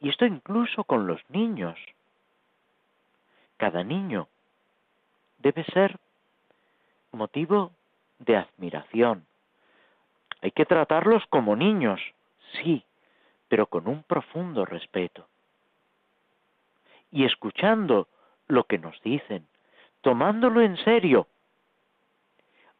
[0.00, 1.78] Y esto incluso con los niños.
[3.56, 4.28] Cada niño
[5.38, 5.98] debe ser
[7.12, 7.72] motivo
[8.18, 9.26] de admiración.
[10.42, 12.00] Hay que tratarlos como niños,
[12.54, 12.84] sí,
[13.48, 15.26] pero con un profundo respeto.
[17.10, 18.08] Y escuchando
[18.46, 19.46] lo que nos dicen,
[20.00, 21.26] tomándolo en serio,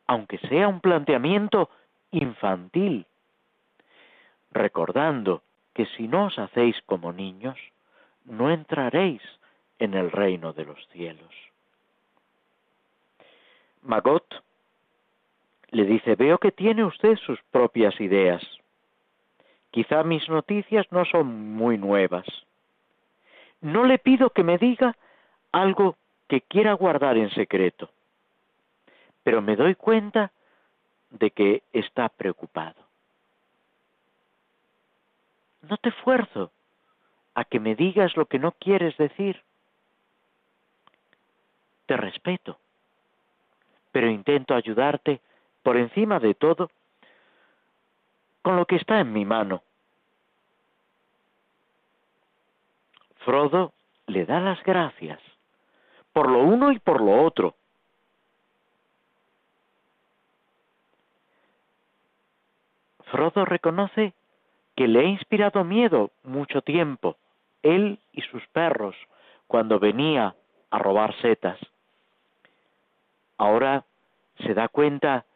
[0.07, 1.71] aunque sea un planteamiento
[2.11, 3.07] infantil,
[4.51, 5.43] recordando
[5.75, 7.59] que si no os hacéis como niños,
[8.25, 9.23] no entraréis
[9.79, 11.35] en el reino de los cielos.
[13.83, 14.27] Magot
[15.71, 18.43] le dice, veo que tiene usted sus propias ideas.
[19.71, 22.27] Quizá mis noticias no son muy nuevas.
[23.61, 24.97] No le pido que me diga
[25.53, 25.97] algo
[26.29, 27.91] que quiera guardar en secreto,
[29.23, 30.33] pero me doy cuenta
[31.11, 32.90] de que está preocupado.
[35.63, 36.53] No te esfuerzo
[37.35, 39.43] a que me digas lo que no quieres decir.
[41.87, 42.59] Te respeto,
[43.93, 45.21] pero intento ayudarte
[45.63, 46.71] por encima de todo
[48.43, 49.63] con lo que está en mi mano.
[53.25, 53.73] Frodo
[54.07, 55.21] le da las gracias
[56.13, 57.55] por lo uno y por lo otro.
[63.05, 64.15] Frodo reconoce
[64.81, 67.19] que le ha inspirado miedo mucho tiempo,
[67.63, 68.97] él y sus perros,
[69.47, 70.35] cuando venía
[70.71, 71.59] a robar setas.
[73.37, 73.85] Ahora
[74.39, 75.27] se da cuenta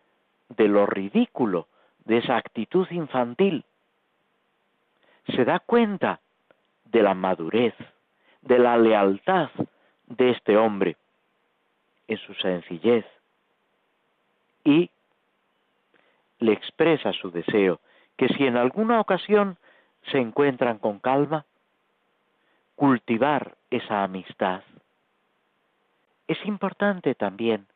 [0.49, 1.69] de lo ridículo
[2.07, 3.67] de esa actitud infantil.
[5.27, 6.21] Se da cuenta
[6.87, 7.75] de la madurez,
[8.41, 9.51] de la lealtad
[10.07, 10.97] de este hombre
[12.09, 13.05] en su sencillez
[14.65, 14.89] y
[16.39, 17.79] le expresa su deseo
[18.17, 19.59] que si en alguna ocasión
[20.11, 21.45] se encuentran con calma,
[22.77, 24.63] cultivar esa amistad.
[26.27, 27.67] Es importante también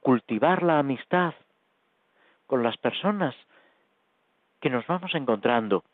[0.00, 1.34] cultivar la amistad
[2.46, 3.34] con las personas
[4.60, 5.84] que nos vamos encontrando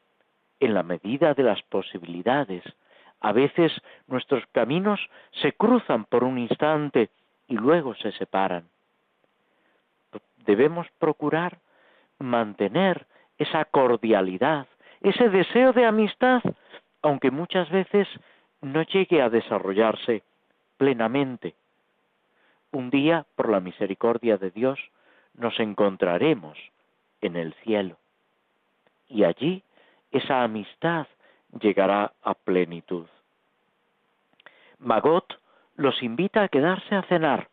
[0.61, 2.63] en la medida de las posibilidades.
[3.21, 3.73] A veces
[4.07, 5.01] nuestros caminos
[5.43, 7.11] se cruzan por un instante
[7.47, 8.69] y luego se separan.
[10.45, 11.59] Debemos procurar
[12.19, 13.07] mantener
[13.39, 14.67] esa cordialidad,
[15.01, 16.43] ese deseo de amistad,
[17.03, 18.09] aunque muchas veces
[18.61, 20.23] no llegue a desarrollarse
[20.77, 21.55] plenamente.
[22.73, 24.79] Un día, por la misericordia de Dios,
[25.35, 26.59] nos encontraremos
[27.21, 27.97] en el cielo.
[29.09, 29.63] Y allí
[30.11, 31.07] esa amistad
[31.61, 33.07] llegará a plenitud.
[34.79, 35.41] Magot
[35.77, 37.49] los invita a quedarse a cenar.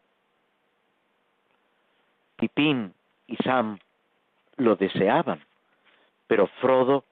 [2.36, 2.94] Pipín
[3.28, 3.80] y Sam
[4.58, 5.42] lo deseaban,
[6.28, 7.06] pero Frodo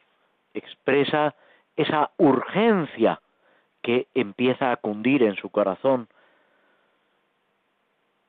[0.54, 1.36] expresa
[1.76, 3.20] esa urgencia
[3.82, 6.08] que empieza a cundir en su corazón.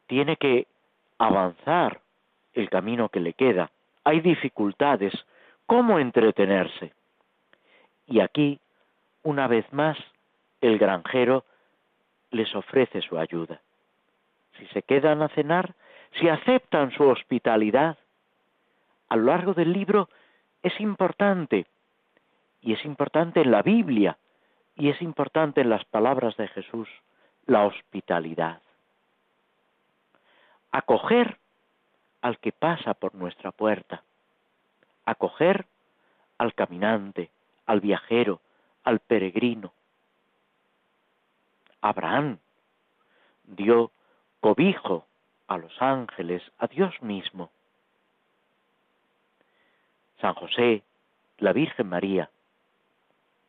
[0.07, 0.67] Tiene que
[1.19, 2.01] avanzar
[2.55, 3.71] el camino que le queda.
[4.05, 5.13] Hay dificultades.
[5.67, 6.93] ¿Cómo entretenerse?
[8.07, 8.61] Y aquí,
[9.23, 9.97] una vez más,
[10.61, 11.45] el granjero
[12.31, 13.61] les ofrece su ayuda.
[14.59, 15.75] Si se quedan a cenar,
[16.19, 17.97] si aceptan su hospitalidad,
[19.09, 20.09] a lo largo del libro
[20.65, 21.67] es importante,
[22.63, 24.17] y es importante en la Biblia,
[24.75, 26.89] y es importante en las palabras de Jesús,
[27.45, 28.63] la hospitalidad.
[30.73, 31.39] Acoger
[32.23, 34.03] al que pasa por nuestra puerta,
[35.05, 35.67] acoger
[36.39, 37.31] al caminante,
[37.67, 38.41] al viajero,
[38.85, 39.71] al peregrino.
[41.83, 42.39] Abraham
[43.45, 43.91] dio
[44.41, 45.07] cobijo
[45.47, 47.51] a los ángeles, a Dios mismo.
[50.25, 50.83] San José,
[51.37, 52.31] la Virgen María,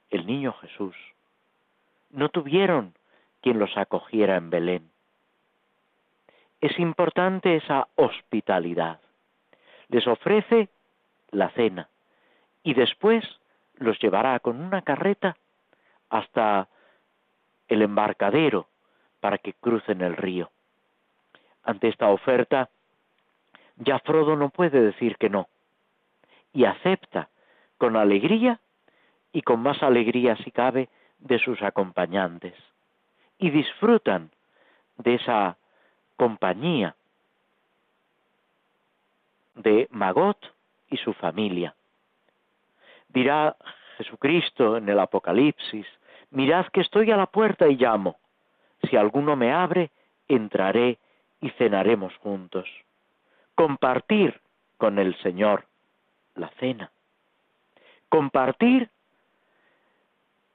[0.10, 0.94] el niño Jesús,
[2.10, 2.94] no tuvieron
[3.40, 4.92] quien los acogiera en Belén.
[6.60, 9.00] Es importante esa hospitalidad.
[9.88, 10.68] Les ofrece
[11.32, 11.88] la cena
[12.62, 13.24] y después
[13.76, 15.38] los llevará con una carreta
[16.10, 16.68] hasta
[17.70, 18.68] el embarcadero
[19.22, 20.52] para que crucen el río.
[21.64, 22.70] Ante esta oferta,
[23.78, 25.48] ya Frodo no puede decir que no,
[26.56, 27.30] y acepta
[27.78, 28.60] con alegría
[29.34, 30.90] y con más alegría si cabe
[31.20, 32.56] de sus acompañantes,
[33.38, 34.32] y disfrutan
[34.98, 35.58] de esa
[36.16, 36.96] compañía
[39.56, 40.40] de Magot
[40.90, 41.76] y su familia.
[43.10, 43.58] Dirá
[43.98, 45.86] Jesucristo en el Apocalipsis,
[46.32, 48.18] mirad que estoy a la puerta y llamo.
[48.90, 49.92] Si alguno me abre,
[50.30, 51.00] entraré
[51.42, 52.70] y cenaremos juntos.
[53.56, 54.40] Compartir
[54.78, 55.66] con el Señor
[56.36, 56.92] la cena.
[58.10, 58.90] Compartir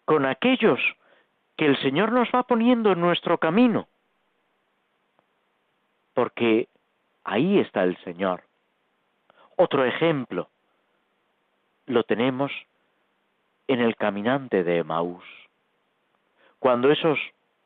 [0.05, 0.81] con aquellos
[1.57, 3.87] que el Señor nos va poniendo en nuestro camino.
[6.15, 6.69] Porque
[7.25, 8.43] ahí está el Señor.
[9.57, 10.49] Otro ejemplo
[11.87, 12.51] lo tenemos
[13.69, 15.25] en el caminante de Emaús.
[16.59, 17.19] Cuando esos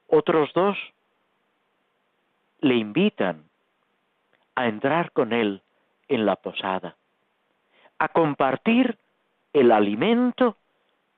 [0.08, 0.76] otros dos
[2.60, 3.44] le invitan
[4.54, 5.62] a entrar con él
[6.08, 6.96] en la posada,
[8.04, 8.98] a compartir
[9.54, 10.56] el alimento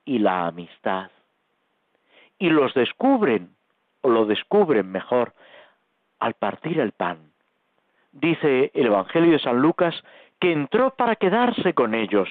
[0.05, 1.11] y la amistad.
[2.39, 3.55] Y los descubren,
[4.01, 5.33] o lo descubren mejor,
[6.19, 7.31] al partir el pan.
[8.13, 10.01] Dice el Evangelio de San Lucas
[10.39, 12.29] que entró para quedarse con ellos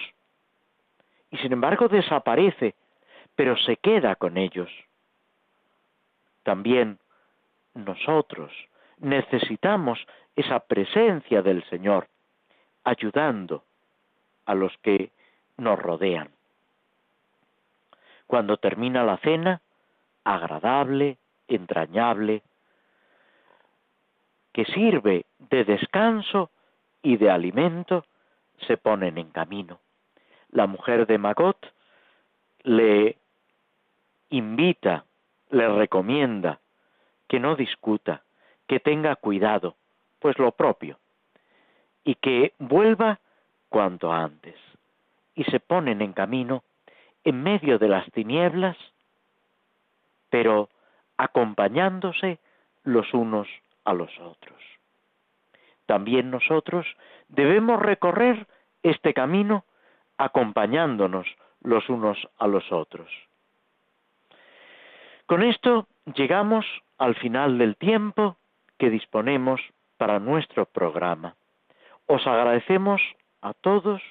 [1.30, 2.74] y sin embargo desaparece,
[3.34, 4.70] pero se queda con ellos.
[6.44, 6.98] También
[7.74, 8.52] nosotros
[8.98, 9.98] necesitamos
[10.34, 12.09] esa presencia del Señor,
[12.84, 13.65] ayudando
[14.47, 15.11] a los que
[15.57, 16.30] nos rodean.
[18.26, 19.61] Cuando termina la cena,
[20.24, 22.42] agradable, entrañable,
[24.53, 26.51] que sirve de descanso
[27.03, 28.05] y de alimento,
[28.66, 29.80] se ponen en camino
[30.57, 31.72] la mujer de Magot
[32.62, 33.18] le
[34.30, 35.05] invita,
[35.51, 36.61] le recomienda
[37.28, 38.22] que no discuta,
[38.66, 39.76] que tenga cuidado,
[40.18, 40.99] pues lo propio,
[42.05, 43.20] y que vuelva
[43.76, 44.54] cuanto antes.
[45.34, 46.64] Y se ponen en camino
[47.24, 48.74] en medio de las tinieblas,
[50.30, 50.70] pero
[51.18, 52.38] acompañándose
[52.84, 53.46] los unos
[53.84, 54.58] a los otros.
[55.84, 56.86] También nosotros
[57.28, 58.46] debemos recorrer
[58.82, 59.66] este camino
[60.16, 61.26] acompañándonos
[61.60, 63.10] los unos a los otros.
[65.26, 66.64] Con esto llegamos
[66.96, 68.38] al final del tiempo
[68.78, 69.60] que disponemos
[69.98, 71.36] para nuestro programa.
[72.06, 73.02] Os agradecemos
[73.47, 74.03] a todos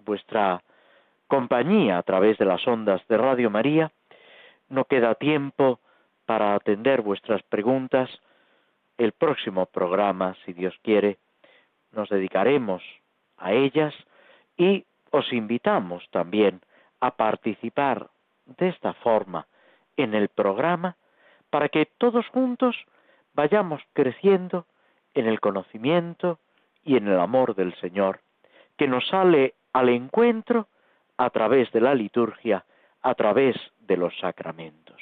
[0.00, 0.62] vuestra
[1.26, 3.90] compañía a través de las ondas de Radio María.
[4.68, 5.80] No queda tiempo
[6.26, 8.10] para atender vuestras preguntas.
[8.98, 11.16] El próximo programa, si Dios quiere,
[11.92, 12.82] nos dedicaremos
[13.38, 13.94] a ellas
[14.58, 16.60] y os invitamos también
[17.00, 18.10] a participar
[18.44, 19.46] de esta forma
[19.96, 20.96] en el programa
[21.48, 22.76] para que todos juntos
[23.32, 24.66] vayamos creciendo
[25.14, 26.38] en el conocimiento
[26.82, 28.20] y en el amor del Señor,
[28.76, 30.68] que nos sale al encuentro
[31.16, 32.64] a través de la liturgia,
[33.02, 35.00] a través de los sacramentos.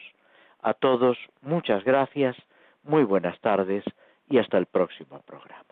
[0.61, 2.37] A todos muchas gracias,
[2.83, 3.85] muy buenas tardes
[4.29, 5.72] y hasta el próximo programa.